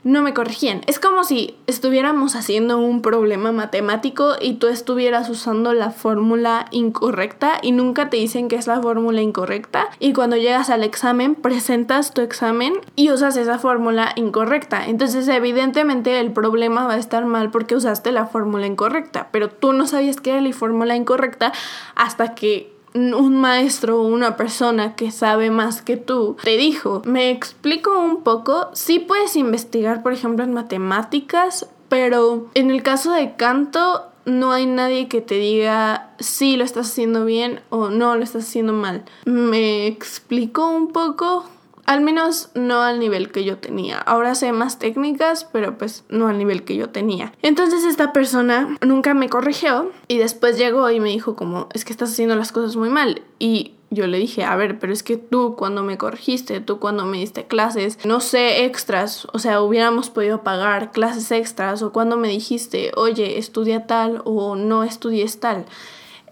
no 0.04 0.22
me 0.22 0.34
corregían. 0.34 0.82
Es 0.88 1.00
como 1.00 1.24
si 1.24 1.56
estuviéramos 1.68 2.36
haciendo 2.36 2.78
un 2.78 3.02
problema 3.02 3.52
matemático 3.52 4.34
y 4.40 4.56
tú 4.56 4.68
estuvieras 4.68 5.30
usando 5.30 5.74
la 5.74 5.92
fórmula 5.92 6.66
incorrecta 6.72 7.60
y 7.62 7.72
nunca 7.72 8.10
te 8.10 8.18
dicen 8.18 8.48
que 8.48 8.56
es 8.56 8.68
la 8.68 8.82
fórmula 8.82 9.22
incorrecta 9.22 9.90
y 10.00 10.14
cuando 10.14 10.36
llegas 10.36 10.70
al 10.70 10.84
examen 10.84 11.36
presentas 11.36 12.14
tu 12.14 12.22
examen 12.22 12.74
y 12.96 13.12
usas 13.12 13.38
esa 13.38 13.60
fórmula 13.60 14.12
incorrecta. 14.16 14.86
Entonces 14.86 15.28
evidentemente 15.28 16.20
el 16.20 16.32
problema 16.32 16.86
va 16.86 16.96
a 16.96 16.98
estar 16.98 17.26
mal 17.26 17.52
porque 17.52 17.76
usaste 17.76 18.12
la 18.12 18.26
fórmula 18.26 18.68
incorrecta, 18.68 19.30
pero 19.32 19.50
tú 19.50 19.74
no 19.74 19.88
sabías 19.88 20.20
que 20.20 20.32
era 20.32 20.42
la 20.42 20.54
fórmula 20.54 20.96
incorrecta 20.96 21.54
hasta 21.96 22.36
que 22.36 22.73
un 22.94 23.36
maestro 23.38 24.02
o 24.02 24.08
una 24.08 24.38
persona 24.38 24.96
que 24.96 25.12
sabe 25.12 25.50
más 25.50 25.82
que 25.82 25.98
tú 25.98 26.38
te 26.44 26.58
dijo. 26.58 27.02
Me 27.06 27.32
explico 27.32 28.00
un 28.00 28.24
poco. 28.24 28.70
Sí 28.74 29.00
puedes 29.00 29.36
investigar, 29.36 30.04
por 30.04 30.14
ejemplo, 30.14 30.44
en 30.44 30.54
matemáticas, 30.54 31.68
pero 31.90 32.48
en 32.54 32.72
el 32.72 32.84
caso 32.84 33.12
de 33.12 33.36
canto 33.36 34.08
no 34.26 34.52
hay 34.52 34.66
nadie 34.66 35.08
que 35.08 35.22
te 35.22 35.36
diga 35.36 36.12
si 36.20 36.56
lo 36.56 36.64
estás 36.64 36.90
haciendo 36.90 37.26
bien 37.26 37.62
o 37.70 37.90
no 37.90 38.16
lo 38.16 38.24
estás 38.24 38.44
haciendo 38.44 38.74
mal. 38.74 39.04
Me 39.26 39.88
explico 39.88 40.68
un 40.68 40.92
poco. 40.92 41.46
Al 41.86 42.02
menos 42.02 42.50
no 42.56 42.82
al 42.82 43.00
nivel 43.00 43.32
que 43.32 43.44
yo 43.44 43.58
tenía. 43.58 43.98
Ahora 43.98 44.36
sé 44.36 44.52
más 44.52 44.80
técnicas, 44.80 45.46
pero 45.52 45.78
pues 45.78 46.06
no 46.10 46.28
al 46.28 46.38
nivel 46.38 46.64
que 46.64 46.76
yo 46.76 46.90
tenía. 46.90 47.34
Entonces 47.42 47.84
esta 47.84 48.14
persona 48.14 48.78
nunca 48.82 49.14
me 49.14 49.30
corrigió 49.30 49.92
y 50.08 50.18
después 50.18 50.58
llegó 50.58 50.90
y 50.92 51.00
me 51.00 51.10
dijo 51.10 51.36
como, 51.36 51.68
es 51.74 51.86
que 51.86 51.92
estás 51.92 52.12
haciendo 52.12 52.36
las 52.36 52.52
cosas 52.52 52.76
muy 52.76 52.90
mal. 52.90 53.22
Y 53.40 53.74
yo 53.94 54.08
le 54.08 54.18
dije, 54.18 54.44
a 54.44 54.56
ver, 54.56 54.80
pero 54.80 54.92
es 54.92 55.04
que 55.04 55.18
tú 55.18 55.56
cuando 55.56 55.84
me 55.84 55.98
corregiste, 55.98 56.60
tú 56.62 56.80
cuando 56.80 57.06
me 57.06 57.18
diste 57.20 57.46
clases, 57.46 58.00
no 58.06 58.20
sé, 58.20 58.66
extras, 58.66 59.28
o 59.34 59.40
sea, 59.40 59.62
hubiéramos 59.62 60.10
podido 60.10 60.42
pagar 60.42 60.92
clases 60.92 61.32
extras 61.32 61.82
o 61.82 61.92
cuando 61.94 62.18
me 62.18 62.28
dijiste, 62.28 62.92
oye, 62.96 63.38
estudia 63.38 63.86
tal 63.86 64.22
o 64.26 64.56
no 64.56 64.84
estudies 64.84 65.40
tal. 65.40 65.66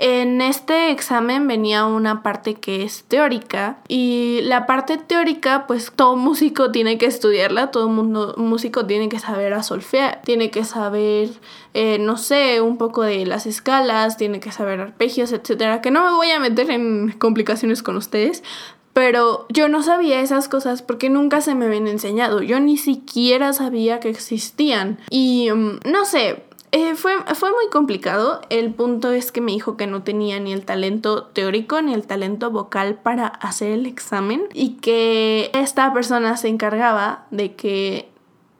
En 0.03 0.41
este 0.41 0.89
examen 0.89 1.47
venía 1.47 1.85
una 1.85 2.23
parte 2.23 2.55
que 2.55 2.81
es 2.81 3.03
teórica 3.03 3.77
y 3.87 4.39
la 4.41 4.65
parte 4.65 4.97
teórica 4.97 5.67
pues 5.67 5.91
todo 5.95 6.15
músico 6.15 6.71
tiene 6.71 6.97
que 6.97 7.05
estudiarla, 7.05 7.69
todo 7.69 7.87
mundo 7.87 8.33
músico 8.35 8.87
tiene 8.87 9.09
que 9.09 9.19
saber 9.19 9.53
a 9.53 9.61
solfear, 9.61 10.23
tiene 10.23 10.49
que 10.49 10.65
saber, 10.65 11.29
eh, 11.75 11.99
no 11.99 12.17
sé, 12.17 12.61
un 12.61 12.79
poco 12.79 13.03
de 13.03 13.27
las 13.27 13.45
escalas, 13.45 14.17
tiene 14.17 14.39
que 14.39 14.51
saber 14.51 14.79
arpegios, 14.79 15.33
etcétera, 15.33 15.81
que 15.81 15.91
no 15.91 16.03
me 16.03 16.13
voy 16.13 16.31
a 16.31 16.39
meter 16.39 16.71
en 16.71 17.11
complicaciones 17.19 17.83
con 17.83 17.95
ustedes, 17.95 18.41
pero 18.93 19.45
yo 19.49 19.69
no 19.69 19.83
sabía 19.83 20.19
esas 20.21 20.47
cosas 20.47 20.81
porque 20.81 21.11
nunca 21.11 21.41
se 21.41 21.53
me 21.53 21.65
habían 21.65 21.87
enseñado. 21.87 22.41
Yo 22.41 22.59
ni 22.59 22.75
siquiera 22.75 23.53
sabía 23.53 23.99
que 23.99 24.09
existían. 24.09 24.97
Y 25.09 25.49
mm, 25.51 25.79
no 25.85 26.05
sé, 26.05 26.43
eh, 26.71 26.95
fue, 26.95 27.13
fue 27.35 27.51
muy 27.51 27.67
complicado. 27.69 28.41
El 28.49 28.73
punto 28.73 29.11
es 29.11 29.31
que 29.31 29.41
me 29.41 29.51
dijo 29.51 29.75
que 29.75 29.87
no 29.87 30.03
tenía 30.03 30.39
ni 30.39 30.53
el 30.53 30.65
talento 30.65 31.23
teórico 31.25 31.81
ni 31.81 31.93
el 31.93 32.07
talento 32.07 32.49
vocal 32.49 32.95
para 32.95 33.27
hacer 33.27 33.71
el 33.71 33.85
examen 33.85 34.43
y 34.53 34.75
que 34.75 35.51
esta 35.53 35.91
persona 35.93 36.37
se 36.37 36.47
encargaba 36.47 37.25
de 37.29 37.55
que 37.55 38.11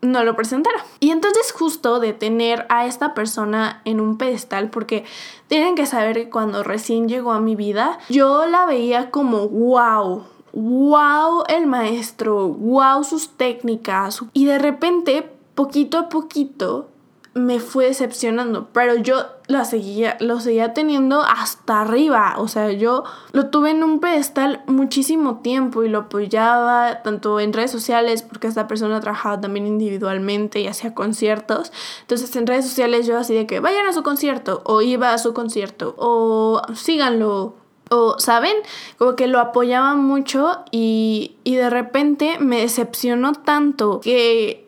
no 0.02 0.24
lo 0.24 0.36
presentara. 0.36 0.84
Y 1.00 1.12
entonces 1.12 1.52
justo 1.52 2.00
de 2.00 2.14
tener 2.14 2.66
a 2.70 2.86
esta 2.86 3.14
persona 3.14 3.82
en 3.86 4.00
un 4.02 4.18
pedestal, 4.18 4.70
porque 4.70 5.06
tienen 5.48 5.76
que 5.76 5.86
saber 5.86 6.16
que 6.16 6.30
cuando 6.30 6.64
recién 6.64 7.08
llegó 7.08 7.32
a 7.32 7.40
mi 7.40 7.56
vida, 7.56 8.00
yo 8.10 8.46
la 8.48 8.66
veía 8.66 9.12
como 9.12 9.48
wow, 9.48 10.24
wow 10.54 11.44
el 11.48 11.68
maestro, 11.68 12.48
wow 12.50 13.04
sus 13.04 13.30
técnicas. 13.30 14.22
Y 14.34 14.46
de 14.46 14.60
repente, 14.60 15.30
poquito 15.56 15.98
a 15.98 16.10
poquito, 16.10 16.91
me 17.34 17.62
fue 17.62 17.86
decepcionando, 17.86 18.68
pero 18.74 18.96
yo 18.96 19.26
lo 19.48 19.64
seguía, 19.64 20.18
lo 20.20 20.42
seguía 20.42 20.74
teniendo 20.74 21.22
hasta 21.22 21.82
arriba, 21.82 22.36
o 22.38 22.50
sea, 22.50 22.72
yo 22.72 23.06
lo 23.32 23.48
tuve 23.48 23.72
en 23.72 23.84
un 23.84 24.02
pedestal 24.02 24.64
muchísimo 24.68 25.40
tiempo 25.40 25.84
y 25.84 25.90
lo 25.90 26.00
apoyaba 26.00 27.04
tanto 27.04 27.40
en 27.40 27.54
redes 27.54 27.72
sociales, 27.72 28.22
porque 28.22 28.48
esta 28.48 28.68
persona 28.68 29.00
trabajaba 29.00 29.40
también 29.40 29.66
individualmente 29.66 30.60
y 30.60 30.68
hacía 30.68 30.94
conciertos, 30.94 31.72
entonces 32.02 32.36
en 32.36 32.48
redes 32.48 32.66
sociales 32.66 33.08
yo 33.08 33.18
así 33.18 33.34
de 33.34 33.48
que 33.48 33.62
vayan 33.62 33.88
a 33.88 33.94
su 33.94 34.04
concierto, 34.04 34.62
o 34.66 34.82
iba 34.82 35.14
a 35.14 35.18
su 35.18 35.34
concierto, 35.34 35.96
o 35.98 36.62
síganlo, 36.76 37.56
o, 37.90 38.20
¿saben? 38.20 38.56
Como 38.98 39.16
que 39.16 39.28
lo 39.28 39.40
apoyaba 39.40 39.96
mucho 39.96 40.60
y, 40.72 41.36
y 41.44 41.56
de 41.56 41.70
repente 41.70 42.38
me 42.40 42.62
decepcionó 42.62 43.34
tanto 43.34 44.00
que 44.02 44.61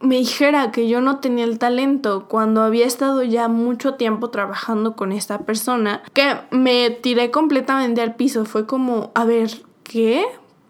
me 0.00 0.16
dijera 0.16 0.70
que 0.72 0.88
yo 0.88 1.00
no 1.00 1.20
tenía 1.20 1.44
el 1.44 1.58
talento 1.58 2.26
cuando 2.28 2.62
había 2.62 2.86
estado 2.86 3.22
ya 3.22 3.48
mucho 3.48 3.94
tiempo 3.94 4.30
trabajando 4.30 4.94
con 4.94 5.12
esta 5.12 5.40
persona, 5.40 6.02
que 6.12 6.36
me 6.50 6.90
tiré 6.90 7.30
completamente 7.30 8.02
al 8.02 8.14
piso. 8.14 8.44
Fue 8.44 8.66
como, 8.66 9.10
a 9.14 9.24
ver, 9.24 9.62
¿qué? 9.82 10.24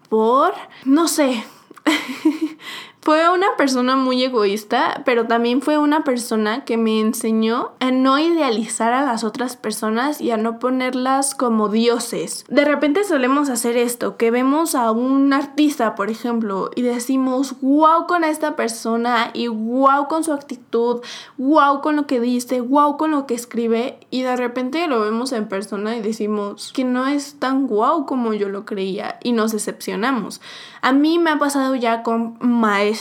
¿Por? 0.09 0.53
No 0.85 1.07
sé. 1.07 1.43
Fue 3.07 3.29
una 3.29 3.55
persona 3.55 3.95
muy 3.95 4.21
egoísta, 4.21 5.01
pero 5.05 5.27
también 5.27 5.61
fue 5.61 5.77
una 5.77 6.03
persona 6.03 6.65
que 6.65 6.75
me 6.75 6.99
enseñó 6.99 7.71
a 7.79 7.89
no 7.89 8.19
idealizar 8.19 8.91
a 8.91 9.05
las 9.05 9.23
otras 9.23 9.55
personas 9.55 10.19
y 10.19 10.31
a 10.31 10.35
no 10.35 10.59
ponerlas 10.59 11.33
como 11.33 11.69
dioses. 11.69 12.43
De 12.49 12.65
repente 12.65 13.05
solemos 13.05 13.47
hacer 13.47 13.77
esto, 13.77 14.17
que 14.17 14.29
vemos 14.29 14.75
a 14.75 14.91
un 14.91 15.31
artista, 15.31 15.95
por 15.95 16.09
ejemplo, 16.09 16.69
y 16.75 16.81
decimos, 16.81 17.55
wow 17.61 18.07
con 18.07 18.25
esta 18.25 18.57
persona 18.57 19.31
y 19.33 19.47
wow 19.47 20.09
con 20.09 20.25
su 20.25 20.33
actitud, 20.33 20.99
wow 21.37 21.79
con 21.79 21.95
lo 21.95 22.07
que 22.07 22.19
dice, 22.19 22.59
wow 22.59 22.97
con 22.97 23.11
lo 23.11 23.25
que 23.25 23.35
escribe, 23.35 24.01
y 24.11 24.23
de 24.23 24.35
repente 24.35 24.85
lo 24.87 24.99
vemos 24.99 25.31
en 25.31 25.47
persona 25.47 25.95
y 25.95 26.01
decimos 26.01 26.73
que 26.73 26.83
no 26.83 27.07
es 27.07 27.39
tan 27.39 27.67
wow 27.67 28.05
como 28.05 28.33
yo 28.33 28.49
lo 28.49 28.65
creía 28.65 29.17
y 29.23 29.31
nos 29.31 29.53
decepcionamos. 29.53 30.41
A 30.81 30.91
mí 30.91 31.19
me 31.19 31.29
ha 31.29 31.39
pasado 31.39 31.73
ya 31.73 32.03
con 32.03 32.35
maestros. 32.41 32.96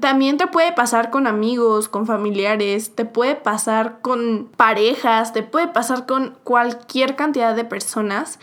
También 0.00 0.36
te 0.36 0.46
puede 0.46 0.72
pasar 0.72 1.10
con 1.10 1.26
amigos, 1.26 1.88
con 1.88 2.06
familiares, 2.06 2.94
te 2.94 3.04
puede 3.04 3.34
pasar 3.34 4.00
con 4.02 4.48
parejas, 4.56 5.32
te 5.32 5.42
puede 5.42 5.68
pasar 5.68 6.06
con 6.06 6.36
cualquier 6.44 7.16
cantidad 7.16 7.54
de 7.54 7.64
personas. 7.64 8.38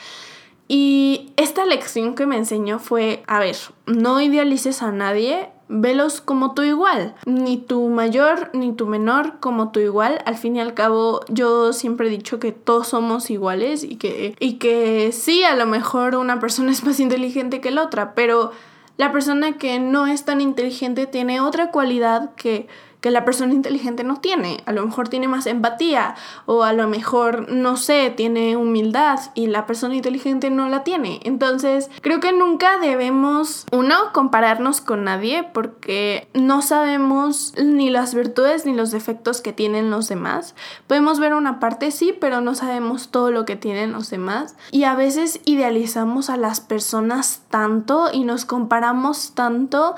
Y 0.68 1.32
esta 1.38 1.66
lección 1.66 2.16
que 2.16 2.26
me 2.26 2.38
enseñó 2.38 2.80
fue, 2.80 3.24
a 3.28 3.40
ver, 3.40 3.56
no 3.86 4.20
idealices 4.20 4.82
a 4.82 4.92
nadie, 4.92 5.50
velos 5.68 6.22
como 6.22 6.54
tú 6.54 6.64
igual, 6.64 7.16
ni 7.26 7.58
tu 7.58 7.88
mayor 7.90 8.50
ni 8.54 8.74
tu 8.74 8.88
menor 8.88 9.40
como 9.40 9.72
tú 9.72 9.80
igual. 9.80 10.22
Al 10.26 10.36
fin 10.36 10.56
y 10.56 10.62
al 10.62 10.74
cabo, 10.74 11.22
yo 11.28 11.72
siempre 11.74 12.08
he 12.08 12.12
dicho 12.12 12.40
que 12.40 12.52
todos 12.52 12.88
somos 12.90 13.30
iguales 13.30 13.84
y 13.84 13.98
que, 13.98 14.36
y 14.40 14.54
que 14.54 15.12
sí, 15.12 15.44
a 15.44 15.56
lo 15.56 15.68
mejor 15.68 16.16
una 16.16 16.40
persona 16.40 16.72
es 16.72 16.84
más 16.84 17.00
inteligente 17.00 17.62
que 17.62 17.72
la 17.72 17.84
otra, 17.84 18.16
pero 18.16 18.52
la 18.98 19.12
persona 19.12 19.58
que 19.58 19.80
no 19.80 20.08
es 20.08 20.24
tan 20.26 20.42
inteligente 20.42 21.06
tiene 21.06 21.42
otra 21.42 21.72
cualidad 21.72 22.34
que 22.36 22.68
que 23.06 23.12
la 23.12 23.24
persona 23.24 23.54
inteligente 23.54 24.04
no 24.04 24.16
tiene. 24.16 24.64
A 24.66 24.72
lo 24.72 24.84
mejor 24.84 25.10
tiene 25.10 25.28
más 25.28 25.46
empatía 25.46 26.16
o 26.48 26.64
a 26.64 26.74
lo 26.74 26.88
mejor, 26.88 27.52
no 27.52 27.78
sé, 27.78 28.10
tiene 28.10 28.58
humildad 28.58 29.20
y 29.36 29.46
la 29.46 29.68
persona 29.68 29.94
inteligente 29.94 30.50
no 30.50 30.70
la 30.70 30.84
tiene. 30.84 31.20
Entonces, 31.24 31.92
creo 32.02 32.20
que 32.20 32.32
nunca 32.32 32.80
debemos, 32.80 33.68
uno, 33.72 33.96
compararnos 34.12 34.82
con 34.82 35.04
nadie 35.04 35.44
porque 35.44 36.28
no 36.34 36.64
sabemos 36.64 37.54
ni 37.64 37.92
las 37.92 38.16
virtudes 38.16 38.66
ni 38.66 38.74
los 38.74 38.90
defectos 38.90 39.40
que 39.40 39.54
tienen 39.54 39.92
los 39.92 40.08
demás. 40.08 40.56
Podemos 40.88 41.20
ver 41.20 41.36
una 41.36 41.60
parte, 41.60 41.92
sí, 41.92 42.12
pero 42.20 42.42
no 42.42 42.56
sabemos 42.56 43.10
todo 43.10 43.30
lo 43.30 43.46
que 43.46 43.56
tienen 43.56 43.92
los 43.92 44.10
demás. 44.10 44.56
Y 44.72 44.86
a 44.86 44.96
veces 44.96 45.42
idealizamos 45.46 46.32
a 46.32 46.38
las 46.38 46.60
personas 46.60 47.44
tanto 47.52 48.10
y 48.12 48.24
nos 48.24 48.46
comparamos 48.46 49.36
tanto 49.36 49.94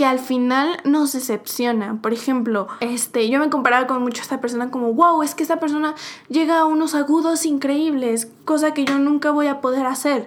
que 0.00 0.06
al 0.06 0.18
final 0.18 0.78
nos 0.84 1.12
decepciona. 1.12 1.98
Por 2.00 2.14
ejemplo, 2.14 2.68
este, 2.80 3.28
yo 3.28 3.38
me 3.38 3.50
comparaba 3.50 3.86
con 3.86 4.00
mucho 4.00 4.22
a 4.22 4.24
esta 4.24 4.40
persona 4.40 4.70
como, 4.70 4.94
wow, 4.94 5.22
es 5.22 5.34
que 5.34 5.42
esta 5.42 5.60
persona 5.60 5.94
llega 6.30 6.60
a 6.60 6.64
unos 6.64 6.94
agudos 6.94 7.44
increíbles, 7.44 8.26
cosa 8.46 8.72
que 8.72 8.86
yo 8.86 8.98
nunca 8.98 9.30
voy 9.30 9.48
a 9.48 9.60
poder 9.60 9.84
hacer. 9.84 10.26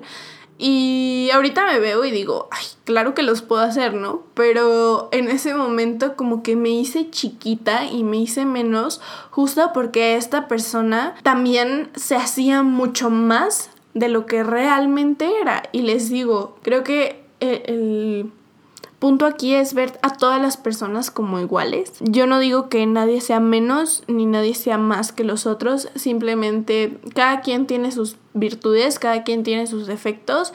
Y 0.59 1.31
ahorita 1.33 1.65
me 1.65 1.79
veo 1.79 2.05
y 2.05 2.11
digo, 2.11 2.49
ay, 2.51 2.65
claro 2.83 3.15
que 3.15 3.23
los 3.23 3.41
puedo 3.41 3.63
hacer, 3.63 3.95
¿no? 3.95 4.21
Pero 4.35 5.09
en 5.11 5.27
ese 5.27 5.55
momento 5.55 6.15
como 6.15 6.43
que 6.43 6.55
me 6.55 6.69
hice 6.69 7.09
chiquita 7.09 7.87
y 7.87 8.03
me 8.03 8.17
hice 8.17 8.45
menos 8.45 9.01
justo 9.31 9.71
porque 9.73 10.17
esta 10.17 10.47
persona 10.47 11.15
también 11.23 11.89
se 11.95 12.15
hacía 12.15 12.61
mucho 12.61 13.09
más 13.09 13.71
de 13.95 14.09
lo 14.09 14.27
que 14.27 14.43
realmente 14.43 15.31
era. 15.41 15.63
Y 15.71 15.81
les 15.81 16.09
digo, 16.09 16.59
creo 16.61 16.83
que 16.83 17.23
el 17.39 18.31
punto 19.03 19.25
aquí 19.25 19.53
es 19.53 19.74
ver 19.74 20.00
a 20.01 20.12
todas 20.15 20.41
las 20.41 20.55
personas 20.55 21.12
como 21.12 21.41
iguales. 21.41 21.91
Yo 22.00 22.25
no 22.25 22.39
digo 22.39 22.69
que 22.69 22.86
nadie 22.86 23.19
sea 23.19 23.41
menos 23.41 24.01
ni 24.07 24.25
nadie 24.25 24.55
sea 24.55 24.77
más 24.77 25.12
que 25.12 25.25
los 25.25 25.45
otros, 25.45 25.89
simplemente 25.95 26.98
cada 27.13 27.41
quien 27.41 27.67
tiene 27.67 27.91
sus 27.91 28.15
virtudes, 28.33 29.00
cada 29.00 29.24
quien 29.24 29.43
tiene 29.43 29.67
sus 29.67 29.88
defectos 29.88 30.53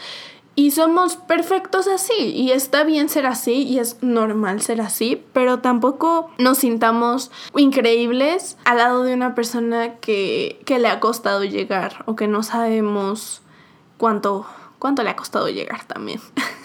Y 0.55 0.71
somos 0.71 1.17
perfectos 1.17 1.89
así 1.89 2.15
y 2.35 2.53
está 2.53 2.85
bien 2.85 3.11
ser 3.11 3.27
así 3.27 3.65
y 3.65 3.81
es 3.81 4.03
normal 4.03 4.63
ser 4.63 4.81
así, 4.81 5.23
pero 5.35 5.59
tampoco 5.59 6.31
nos 6.39 6.57
sintamos 6.57 7.31
increíbles 7.55 8.57
al 8.65 8.79
lado 8.79 9.03
de 9.03 9.13
una 9.13 9.35
persona 9.35 9.97
que, 9.97 10.59
que 10.65 10.79
le 10.79 10.89
ha 10.89 11.01
costado 11.01 11.45
llegar 11.45 12.03
o 12.07 12.17
que 12.17 12.29
no 12.29 12.43
sabemos 12.43 13.43
cuánto, 13.99 14.47
cuánto 14.79 15.03
le 15.03 15.11
ha 15.11 15.17
costado 15.17 15.49
llegar 15.49 15.85
también. 15.85 16.21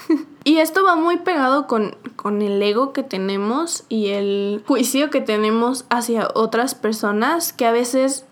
Y 0.46 0.58
esto 0.58 0.84
va 0.84 0.98
muy 0.98 1.20
pegado 1.20 1.67
con, 1.67 1.96
con, 2.17 2.41
el 2.41 2.62
ego 2.62 2.91
que 2.91 3.01
tenemos 3.01 3.86
y 3.88 4.10
el 4.10 4.62
juicio 4.67 5.10
que 5.10 5.22
tenemos 5.22 5.86
hacia 5.89 6.27
otras 6.34 6.75
personas 6.75 7.53
que 7.53 7.65
a 7.65 7.72
veces 7.72 8.25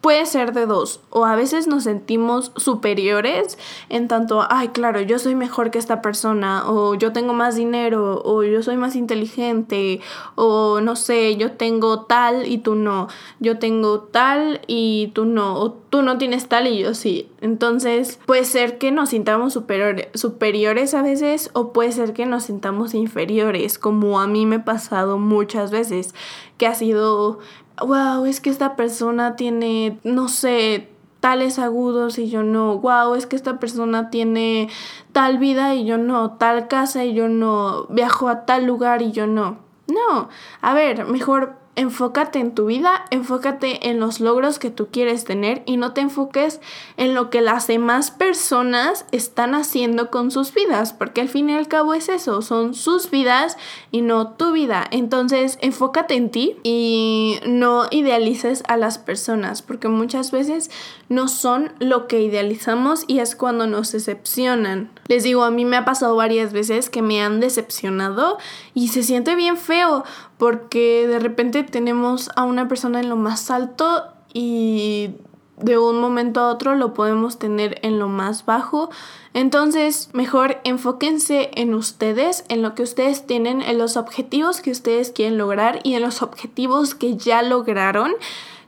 puede 0.00 0.26
ser 0.26 0.52
de 0.52 0.66
dos. 0.66 1.00
O 1.10 1.24
a 1.24 1.36
veces 1.36 1.66
nos 1.66 1.84
sentimos 1.84 2.52
superiores 2.56 3.58
en 3.88 4.08
tanto, 4.08 4.46
ay, 4.48 4.68
claro, 4.68 5.00
yo 5.00 5.18
soy 5.18 5.34
mejor 5.34 5.70
que 5.70 5.78
esta 5.78 6.02
persona, 6.02 6.64
o 6.70 6.94
yo 6.94 7.12
tengo 7.12 7.32
más 7.32 7.56
dinero, 7.56 8.22
o 8.24 8.42
yo 8.42 8.62
soy 8.62 8.76
más 8.76 8.96
inteligente, 8.96 10.00
o 10.34 10.80
no 10.80 10.96
sé, 10.96 11.36
yo 11.36 11.52
tengo 11.52 12.02
tal 12.02 12.46
y 12.46 12.58
tú 12.58 12.74
no, 12.74 13.08
yo 13.40 13.58
tengo 13.58 14.00
tal 14.00 14.60
y 14.66 15.08
tú 15.14 15.24
no, 15.24 15.54
o 15.54 15.72
tú 15.72 16.02
no 16.02 16.18
tienes 16.18 16.48
tal 16.48 16.66
y 16.66 16.78
yo 16.78 16.94
sí. 16.94 17.28
Entonces 17.40 18.18
puede 18.26 18.44
ser 18.44 18.78
que 18.78 18.90
nos 18.92 19.10
sintamos 19.10 19.52
superiores, 19.52 20.08
superiores 20.14 20.94
a 20.94 21.02
veces, 21.02 21.50
o 21.52 21.72
puede 21.72 21.92
ser 21.92 22.12
que 22.12 22.26
nos 22.26 22.44
sintamos 22.44 22.94
inferiores, 22.94 23.78
como 23.78 24.20
a 24.20 24.26
mí 24.26 24.46
me 24.46 24.56
ha 24.56 24.64
pasado 24.64 25.18
muchas 25.18 25.70
veces, 25.70 26.14
que 26.56 26.66
ha 26.66 26.74
sido 26.74 27.38
wow, 27.86 28.24
es 28.24 28.40
que 28.40 28.50
esta 28.50 28.76
persona 28.76 29.36
tiene, 29.36 29.98
no 30.04 30.28
sé, 30.28 30.88
tales 31.20 31.58
agudos 31.58 32.18
y 32.18 32.30
yo 32.30 32.42
no, 32.42 32.78
wow, 32.78 33.14
es 33.14 33.26
que 33.26 33.36
esta 33.36 33.60
persona 33.60 34.10
tiene 34.10 34.68
tal 35.12 35.38
vida 35.38 35.74
y 35.74 35.84
yo 35.84 35.98
no, 35.98 36.32
tal 36.32 36.66
casa 36.68 37.04
y 37.04 37.14
yo 37.14 37.28
no, 37.28 37.86
viajo 37.90 38.28
a 38.28 38.46
tal 38.46 38.64
lugar 38.64 39.02
y 39.02 39.12
yo 39.12 39.26
no. 39.26 39.58
No, 39.86 40.28
a 40.60 40.72
ver, 40.72 41.04
mejor 41.06 41.59
enfócate 41.80 42.38
en 42.40 42.54
tu 42.54 42.66
vida, 42.66 43.06
enfócate 43.10 43.88
en 43.88 44.00
los 44.00 44.20
logros 44.20 44.58
que 44.58 44.68
tú 44.68 44.88
quieres 44.92 45.24
tener 45.24 45.62
y 45.64 45.78
no 45.78 45.94
te 45.94 46.02
enfoques 46.02 46.60
en 46.98 47.14
lo 47.14 47.30
que 47.30 47.40
las 47.40 47.66
demás 47.68 48.10
personas 48.10 49.06
están 49.12 49.54
haciendo 49.54 50.10
con 50.10 50.30
sus 50.30 50.52
vidas, 50.52 50.92
porque 50.92 51.22
al 51.22 51.30
fin 51.30 51.48
y 51.48 51.54
al 51.54 51.68
cabo 51.68 51.94
es 51.94 52.10
eso, 52.10 52.42
son 52.42 52.74
sus 52.74 53.10
vidas 53.10 53.56
y 53.90 54.02
no 54.02 54.32
tu 54.32 54.52
vida. 54.52 54.86
Entonces, 54.90 55.56
enfócate 55.62 56.14
en 56.16 56.30
ti 56.30 56.58
y 56.62 57.40
no 57.46 57.86
idealices 57.90 58.62
a 58.68 58.76
las 58.76 58.98
personas, 58.98 59.62
porque 59.62 59.88
muchas 59.88 60.32
veces 60.32 60.70
no 61.08 61.28
son 61.28 61.72
lo 61.78 62.08
que 62.08 62.20
idealizamos 62.20 63.04
y 63.06 63.20
es 63.20 63.34
cuando 63.34 63.66
nos 63.66 63.92
decepcionan. 63.92 64.90
Les 65.10 65.24
digo, 65.24 65.42
a 65.42 65.50
mí 65.50 65.64
me 65.64 65.76
ha 65.76 65.84
pasado 65.84 66.14
varias 66.14 66.52
veces 66.52 66.88
que 66.88 67.02
me 67.02 67.20
han 67.20 67.40
decepcionado 67.40 68.38
y 68.74 68.88
se 68.88 69.02
siente 69.02 69.34
bien 69.34 69.56
feo 69.56 70.04
porque 70.38 71.08
de 71.08 71.18
repente 71.18 71.64
tenemos 71.64 72.30
a 72.36 72.44
una 72.44 72.68
persona 72.68 73.00
en 73.00 73.08
lo 73.08 73.16
más 73.16 73.50
alto 73.50 74.04
y 74.32 75.10
de 75.56 75.78
un 75.78 76.00
momento 76.00 76.38
a 76.38 76.52
otro 76.52 76.76
lo 76.76 76.94
podemos 76.94 77.40
tener 77.40 77.80
en 77.82 77.98
lo 77.98 78.06
más 78.06 78.46
bajo. 78.46 78.88
Entonces, 79.34 80.10
mejor 80.12 80.58
enfóquense 80.62 81.50
en 81.54 81.74
ustedes, 81.74 82.44
en 82.48 82.62
lo 82.62 82.76
que 82.76 82.84
ustedes 82.84 83.26
tienen, 83.26 83.62
en 83.62 83.78
los 83.78 83.96
objetivos 83.96 84.60
que 84.60 84.70
ustedes 84.70 85.10
quieren 85.10 85.38
lograr 85.38 85.80
y 85.82 85.94
en 85.94 86.02
los 86.02 86.22
objetivos 86.22 86.94
que 86.94 87.16
ya 87.16 87.42
lograron. 87.42 88.12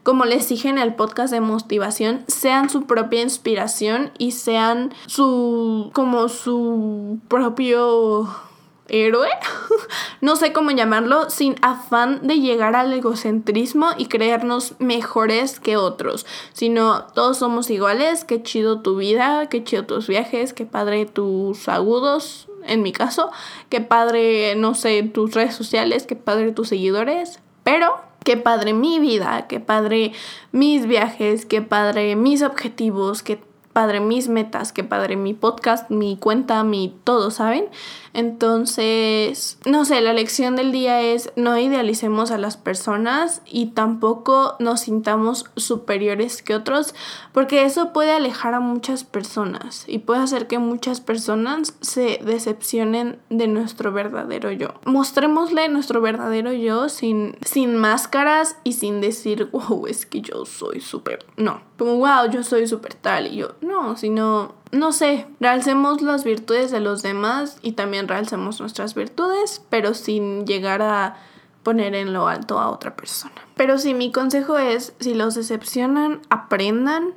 Como 0.02 0.25
les 0.25 0.49
dije 0.49 0.68
en 0.68 0.78
el 0.78 0.94
podcast 0.94 1.32
de 1.32 1.40
motivación, 1.40 2.25
sean 2.26 2.68
su 2.71 2.87
propia 2.87 3.23
inspiración 3.23 4.11
y 4.18 4.32
sean 4.32 4.92
su 5.06 5.90
como 5.92 6.28
su 6.28 7.21
propio 7.28 8.28
héroe, 8.88 9.28
no 10.21 10.35
sé 10.35 10.52
cómo 10.52 10.73
llamarlo, 10.73 11.30
sin 11.30 11.54
afán 11.62 12.26
de 12.26 12.40
llegar 12.40 12.75
al 12.75 12.92
egocentrismo 12.92 13.90
y 13.97 14.06
creernos 14.06 14.75
mejores 14.80 15.61
que 15.61 15.76
otros, 15.76 16.26
sino 16.52 17.04
todos 17.14 17.38
somos 17.38 17.71
iguales, 17.71 18.25
qué 18.25 18.42
chido 18.42 18.80
tu 18.80 18.97
vida, 18.97 19.49
qué 19.49 19.62
chido 19.62 19.87
tus 19.87 20.09
viajes, 20.09 20.52
qué 20.52 20.66
padre 20.66 21.06
tus 21.06 21.68
agudos, 21.68 22.49
en 22.64 22.82
mi 22.82 22.92
caso, 22.92 23.30
qué 23.68 23.80
padre, 23.80 24.54
no 24.56 24.75
sé, 24.75 25.02
tus 25.04 25.32
redes 25.32 25.54
sociales, 25.54 26.06
qué 26.06 26.17
padre 26.17 26.52
tus 26.52 26.69
seguidores, 26.69 27.41
pero 27.65 28.12
qué 28.25 28.37
padre 28.37 28.73
mi 28.73 28.99
vida, 28.99 29.47
qué 29.49 29.61
padre 29.61 30.13
mis 30.52 30.87
viajes, 30.87 31.47
qué 31.47 31.63
padre 31.63 32.17
mis 32.17 32.43
objetivos, 32.43 33.23
qué 33.23 33.39
padre 33.73 34.00
mis 34.00 34.28
metas, 34.28 34.73
qué 34.73 34.85
padre 34.85 35.17
mi 35.17 35.35
podcast, 35.35 35.91
mi 35.91 36.17
cuenta, 36.17 36.63
mi 36.65 36.95
todo, 37.04 37.30
¿saben? 37.30 37.67
Entonces, 38.15 39.58
no 39.65 39.85
sé, 39.85 40.00
la 40.00 40.13
lección 40.13 40.54
del 40.54 40.71
día 40.73 41.00
es 41.00 41.32
no 41.37 41.56
idealicemos 41.58 42.30
a 42.30 42.39
las 42.39 42.56
personas 42.56 43.41
y 43.47 43.67
tampoco 43.67 44.56
nos 44.58 44.80
sintamos 44.80 45.47
superiores 45.56 46.43
que 46.43 46.54
otros, 46.54 46.95
porque 47.32 47.65
eso 47.65 47.93
puede 47.93 48.13
alejar 48.13 48.54
a 48.54 48.61
muchas 48.61 49.04
personas 49.04 49.85
y 49.87 49.99
puede 49.99 50.21
hacer 50.21 50.47
que 50.47 50.58
muchas 50.58 51.00
personas 51.00 51.75
se 51.80 52.21
decepcionen 52.23 53.19
de 53.30 53.49
nuestro 53.49 53.93
verdadero 53.93 54.52
yo. 54.52 54.75
Mostrémosle 54.85 55.69
nuestro 55.69 56.00
verdadero 56.00 56.52
yo 56.52 56.89
sin, 56.89 57.37
sin 57.45 57.76
máscaras 57.76 58.56
y 58.65 58.75
sin 58.75 59.00
decir, 59.00 59.49
wow, 59.52 59.87
es 59.87 60.04
que 60.04 60.21
yo 60.21 60.45
soy 60.45 60.80
súper. 60.80 61.25
No, 61.37 61.63
como 61.78 61.97
wow, 61.97 62.30
yo 62.30 62.43
soy 62.43 62.67
súper 62.67 62.95
tal 62.95 63.26
y 63.28 63.37
yo, 63.37 63.54
no, 63.63 63.97
sino 63.97 64.55
no 64.73 64.93
sé, 64.93 65.27
realcemos 65.39 66.03
las 66.03 66.25
virtudes 66.25 66.71
de 66.71 66.81
los 66.81 67.03
demás 67.03 67.59
y 67.63 67.73
también 67.73 68.09
realcemos 68.09 68.61
nuestras 68.61 68.95
virtudes, 68.95 69.63
pero 69.71 69.95
sin 69.95 70.47
llegar 70.47 70.83
a 70.83 71.17
poner 71.63 71.95
en 71.95 72.13
lo 72.13 72.27
alto 72.27 72.59
a 72.59 72.71
otra 72.71 72.97
persona. 72.97 73.35
Pero 73.55 73.79
sí, 73.79 73.95
mi 73.95 74.11
consejo 74.11 74.59
es, 74.59 74.95
si 74.99 75.15
los 75.15 75.35
decepcionan, 75.35 76.21
aprendan, 76.31 77.15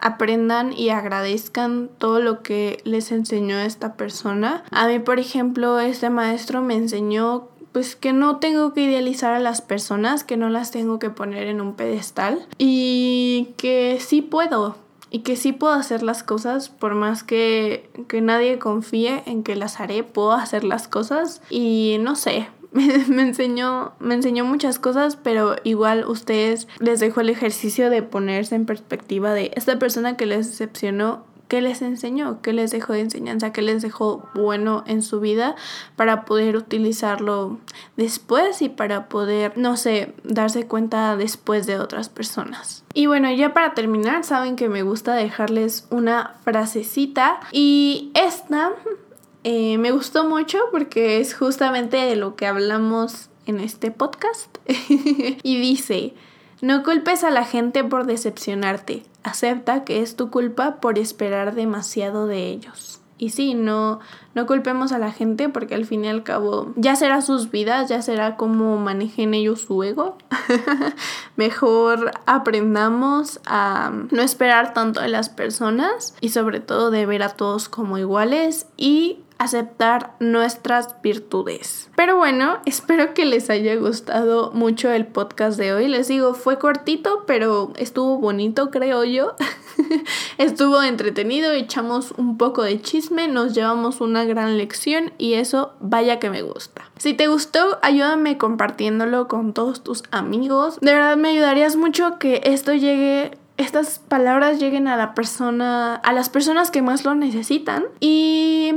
aprendan 0.00 0.72
y 0.72 0.90
agradezcan 0.90 1.90
todo 1.98 2.20
lo 2.20 2.42
que 2.42 2.80
les 2.84 3.10
enseñó 3.10 3.58
esta 3.58 3.96
persona. 3.96 4.62
A 4.70 4.86
mí, 4.86 4.98
por 4.98 5.18
ejemplo, 5.18 5.80
este 5.80 6.10
maestro 6.10 6.62
me 6.62 6.74
enseñó 6.74 7.48
pues 7.72 7.96
que 7.96 8.12
no 8.12 8.38
tengo 8.38 8.72
que 8.72 8.82
idealizar 8.82 9.34
a 9.34 9.40
las 9.40 9.60
personas, 9.60 10.24
que 10.24 10.36
no 10.36 10.48
las 10.48 10.70
tengo 10.70 10.98
que 10.98 11.10
poner 11.10 11.48
en 11.48 11.60
un 11.60 11.74
pedestal 11.74 12.46
y 12.56 13.54
que 13.56 13.98
sí 14.00 14.22
puedo, 14.22 14.76
y 15.10 15.20
que 15.20 15.36
sí 15.36 15.52
puedo 15.52 15.72
hacer 15.72 16.02
las 16.02 16.22
cosas 16.22 16.68
por 16.68 16.94
más 16.94 17.22
que, 17.22 17.90
que 18.08 18.20
nadie 18.20 18.58
confíe 18.58 19.22
en 19.26 19.42
que 19.42 19.56
las 19.56 19.80
haré, 19.80 20.02
puedo 20.02 20.32
hacer 20.32 20.64
las 20.64 20.88
cosas. 20.88 21.42
Y 21.50 21.96
no 22.00 22.16
sé, 22.16 22.48
me, 22.72 23.22
enseñó, 23.22 23.92
me 23.98 24.14
enseñó 24.14 24.44
muchas 24.44 24.78
cosas, 24.78 25.16
pero 25.16 25.56
igual 25.64 26.04
ustedes 26.06 26.68
les 26.78 27.00
dejo 27.00 27.20
el 27.20 27.30
ejercicio 27.30 27.90
de 27.90 28.02
ponerse 28.02 28.54
en 28.54 28.66
perspectiva 28.66 29.32
de 29.32 29.52
esta 29.54 29.78
persona 29.78 30.16
que 30.16 30.26
les 30.26 30.50
decepcionó 30.50 31.24
qué 31.48 31.62
les 31.62 31.82
enseñó, 31.82 32.40
qué 32.42 32.52
les 32.52 32.70
dejó 32.70 32.92
de 32.92 33.00
enseñanza, 33.00 33.52
qué 33.52 33.62
les 33.62 33.82
dejó 33.82 34.28
bueno 34.34 34.84
en 34.86 35.02
su 35.02 35.20
vida 35.20 35.56
para 35.96 36.24
poder 36.24 36.56
utilizarlo 36.56 37.58
después 37.96 38.62
y 38.62 38.68
para 38.68 39.08
poder, 39.08 39.56
no 39.56 39.76
sé, 39.76 40.14
darse 40.24 40.66
cuenta 40.66 41.16
después 41.16 41.66
de 41.66 41.80
otras 41.80 42.08
personas. 42.08 42.84
Y 42.94 43.06
bueno, 43.06 43.32
ya 43.32 43.54
para 43.54 43.74
terminar, 43.74 44.24
saben 44.24 44.56
que 44.56 44.68
me 44.68 44.82
gusta 44.82 45.14
dejarles 45.14 45.86
una 45.90 46.34
frasecita 46.44 47.40
y 47.50 48.10
esta 48.14 48.72
eh, 49.44 49.78
me 49.78 49.90
gustó 49.90 50.28
mucho 50.28 50.58
porque 50.70 51.20
es 51.20 51.34
justamente 51.34 51.96
de 51.96 52.16
lo 52.16 52.36
que 52.36 52.46
hablamos 52.46 53.30
en 53.46 53.60
este 53.60 53.90
podcast 53.90 54.58
y 55.42 55.60
dice, 55.60 56.12
no 56.60 56.82
culpes 56.82 57.24
a 57.24 57.30
la 57.30 57.44
gente 57.44 57.84
por 57.84 58.06
decepcionarte. 58.06 59.04
Acepta 59.22 59.84
que 59.84 60.02
es 60.02 60.16
tu 60.16 60.30
culpa 60.30 60.76
por 60.80 60.98
esperar 60.98 61.54
demasiado 61.54 62.26
de 62.26 62.48
ellos. 62.48 63.00
Y 63.18 63.30
sí, 63.30 63.54
no, 63.54 63.98
no 64.34 64.46
culpemos 64.46 64.92
a 64.92 64.98
la 64.98 65.10
gente 65.10 65.48
porque 65.48 65.74
al 65.74 65.84
fin 65.84 66.04
y 66.04 66.08
al 66.08 66.22
cabo 66.22 66.72
ya 66.76 66.94
será 66.94 67.20
sus 67.20 67.50
vidas, 67.50 67.88
ya 67.88 68.00
será 68.00 68.36
cómo 68.36 68.78
manejen 68.78 69.34
ellos 69.34 69.62
su 69.62 69.82
ego. 69.82 70.16
Mejor 71.36 72.12
aprendamos 72.26 73.40
a 73.44 73.90
no 74.12 74.22
esperar 74.22 74.72
tanto 74.72 75.00
de 75.00 75.08
las 75.08 75.28
personas 75.28 76.14
y 76.20 76.28
sobre 76.28 76.60
todo 76.60 76.92
de 76.92 77.06
ver 77.06 77.24
a 77.24 77.30
todos 77.30 77.68
como 77.68 77.98
iguales 77.98 78.68
y 78.76 79.18
aceptar 79.38 80.14
nuestras 80.20 81.00
virtudes. 81.02 81.90
Pero 81.96 82.16
bueno, 82.16 82.58
espero 82.66 83.14
que 83.14 83.24
les 83.24 83.50
haya 83.50 83.76
gustado 83.76 84.50
mucho 84.52 84.90
el 84.90 85.06
podcast 85.06 85.58
de 85.58 85.72
hoy. 85.72 85.88
Les 85.88 86.08
digo, 86.08 86.34
fue 86.34 86.58
cortito, 86.58 87.24
pero 87.26 87.72
estuvo 87.76 88.18
bonito, 88.18 88.70
creo 88.70 89.04
yo. 89.04 89.34
estuvo 90.38 90.82
entretenido, 90.82 91.52
echamos 91.52 92.12
un 92.16 92.36
poco 92.36 92.62
de 92.62 92.80
chisme, 92.80 93.28
nos 93.28 93.54
llevamos 93.54 94.00
una 94.00 94.24
gran 94.24 94.58
lección 94.58 95.12
y 95.18 95.34
eso 95.34 95.72
vaya 95.80 96.18
que 96.18 96.30
me 96.30 96.42
gusta. 96.42 96.90
Si 96.98 97.14
te 97.14 97.28
gustó, 97.28 97.78
ayúdame 97.82 98.38
compartiéndolo 98.38 99.28
con 99.28 99.52
todos 99.54 99.82
tus 99.82 100.02
amigos. 100.10 100.78
De 100.80 100.92
verdad 100.92 101.16
me 101.16 101.28
ayudarías 101.28 101.76
mucho 101.76 102.18
que 102.18 102.40
esto 102.44 102.74
llegue 102.74 103.38
estas 103.58 103.98
palabras 103.98 104.60
lleguen 104.60 104.86
a 104.86 104.96
la 104.96 105.14
persona, 105.14 105.96
a 105.96 106.12
las 106.12 106.30
personas 106.30 106.70
que 106.70 106.80
más 106.80 107.04
lo 107.04 107.16
necesitan. 107.16 107.84
Y 107.98 108.72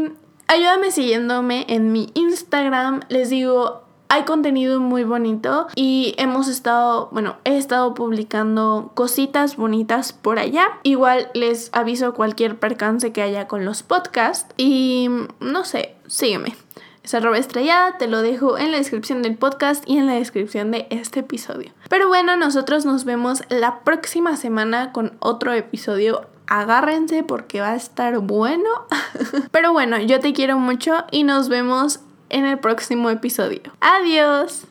ayúdame 0.52 0.92
siguiéndome 0.92 1.66
en 1.70 1.94
mi 1.94 2.10
Instagram. 2.14 3.00
Les 3.08 3.30
digo, 3.30 3.84
hay 4.10 4.24
contenido 4.24 4.82
muy 4.82 5.06
bonito 5.06 5.68
y 5.76 6.14
hemos 6.18 6.50
estado, 6.50 7.08
bueno, 7.14 7.38
he 7.46 7.58
estado 7.58 7.94
publicando 7.94 8.92
cositas 8.94 9.56
bonitas 9.56 10.12
por 10.12 10.40
allá. 10.40 10.66
Igual 10.84 11.30
les 11.34 11.70
aviso 11.72 12.14
cualquier 12.14 12.60
percance 12.60 13.14
que 13.14 13.22
haya 13.22 13.48
con 13.48 13.64
los 13.64 13.82
podcasts 13.82 14.54
y 14.58 15.08
no 15.40 15.64
sé, 15.64 15.96
sígueme. 16.08 16.54
Es 17.02 17.16
arroba 17.16 17.38
estrellada, 17.38 17.98
te 17.98 18.08
lo 18.08 18.22
dejo 18.22 18.58
en 18.60 18.72
la 18.72 18.78
descripción 18.78 19.24
del 19.24 19.38
podcast 19.38 19.84
y 19.88 19.98
en 19.98 20.06
la 20.06 20.14
descripción 20.14 20.70
de 20.70 20.86
este 20.92 21.22
episodio. 21.22 21.72
Pero 21.90 22.10
bueno, 22.10 22.36
nosotros 22.36 22.86
nos 22.86 23.06
vemos 23.06 23.42
la 23.50 23.80
próxima 23.80 24.36
semana 24.36 24.92
con 24.92 25.14
otro 25.20 25.54
episodio 25.54 26.28
agárrense 26.52 27.24
porque 27.24 27.62
va 27.62 27.72
a 27.72 27.76
estar 27.76 28.20
bueno. 28.20 28.70
Pero 29.52 29.72
bueno, 29.72 30.00
yo 30.00 30.20
te 30.20 30.34
quiero 30.34 30.60
mucho 30.60 31.06
y 31.10 31.24
nos 31.24 31.48
vemos 31.48 32.02
en 32.30 32.46
el 32.46 32.60
próximo 32.60 33.10
episodio. 33.10 33.62
Adiós. 33.80 34.68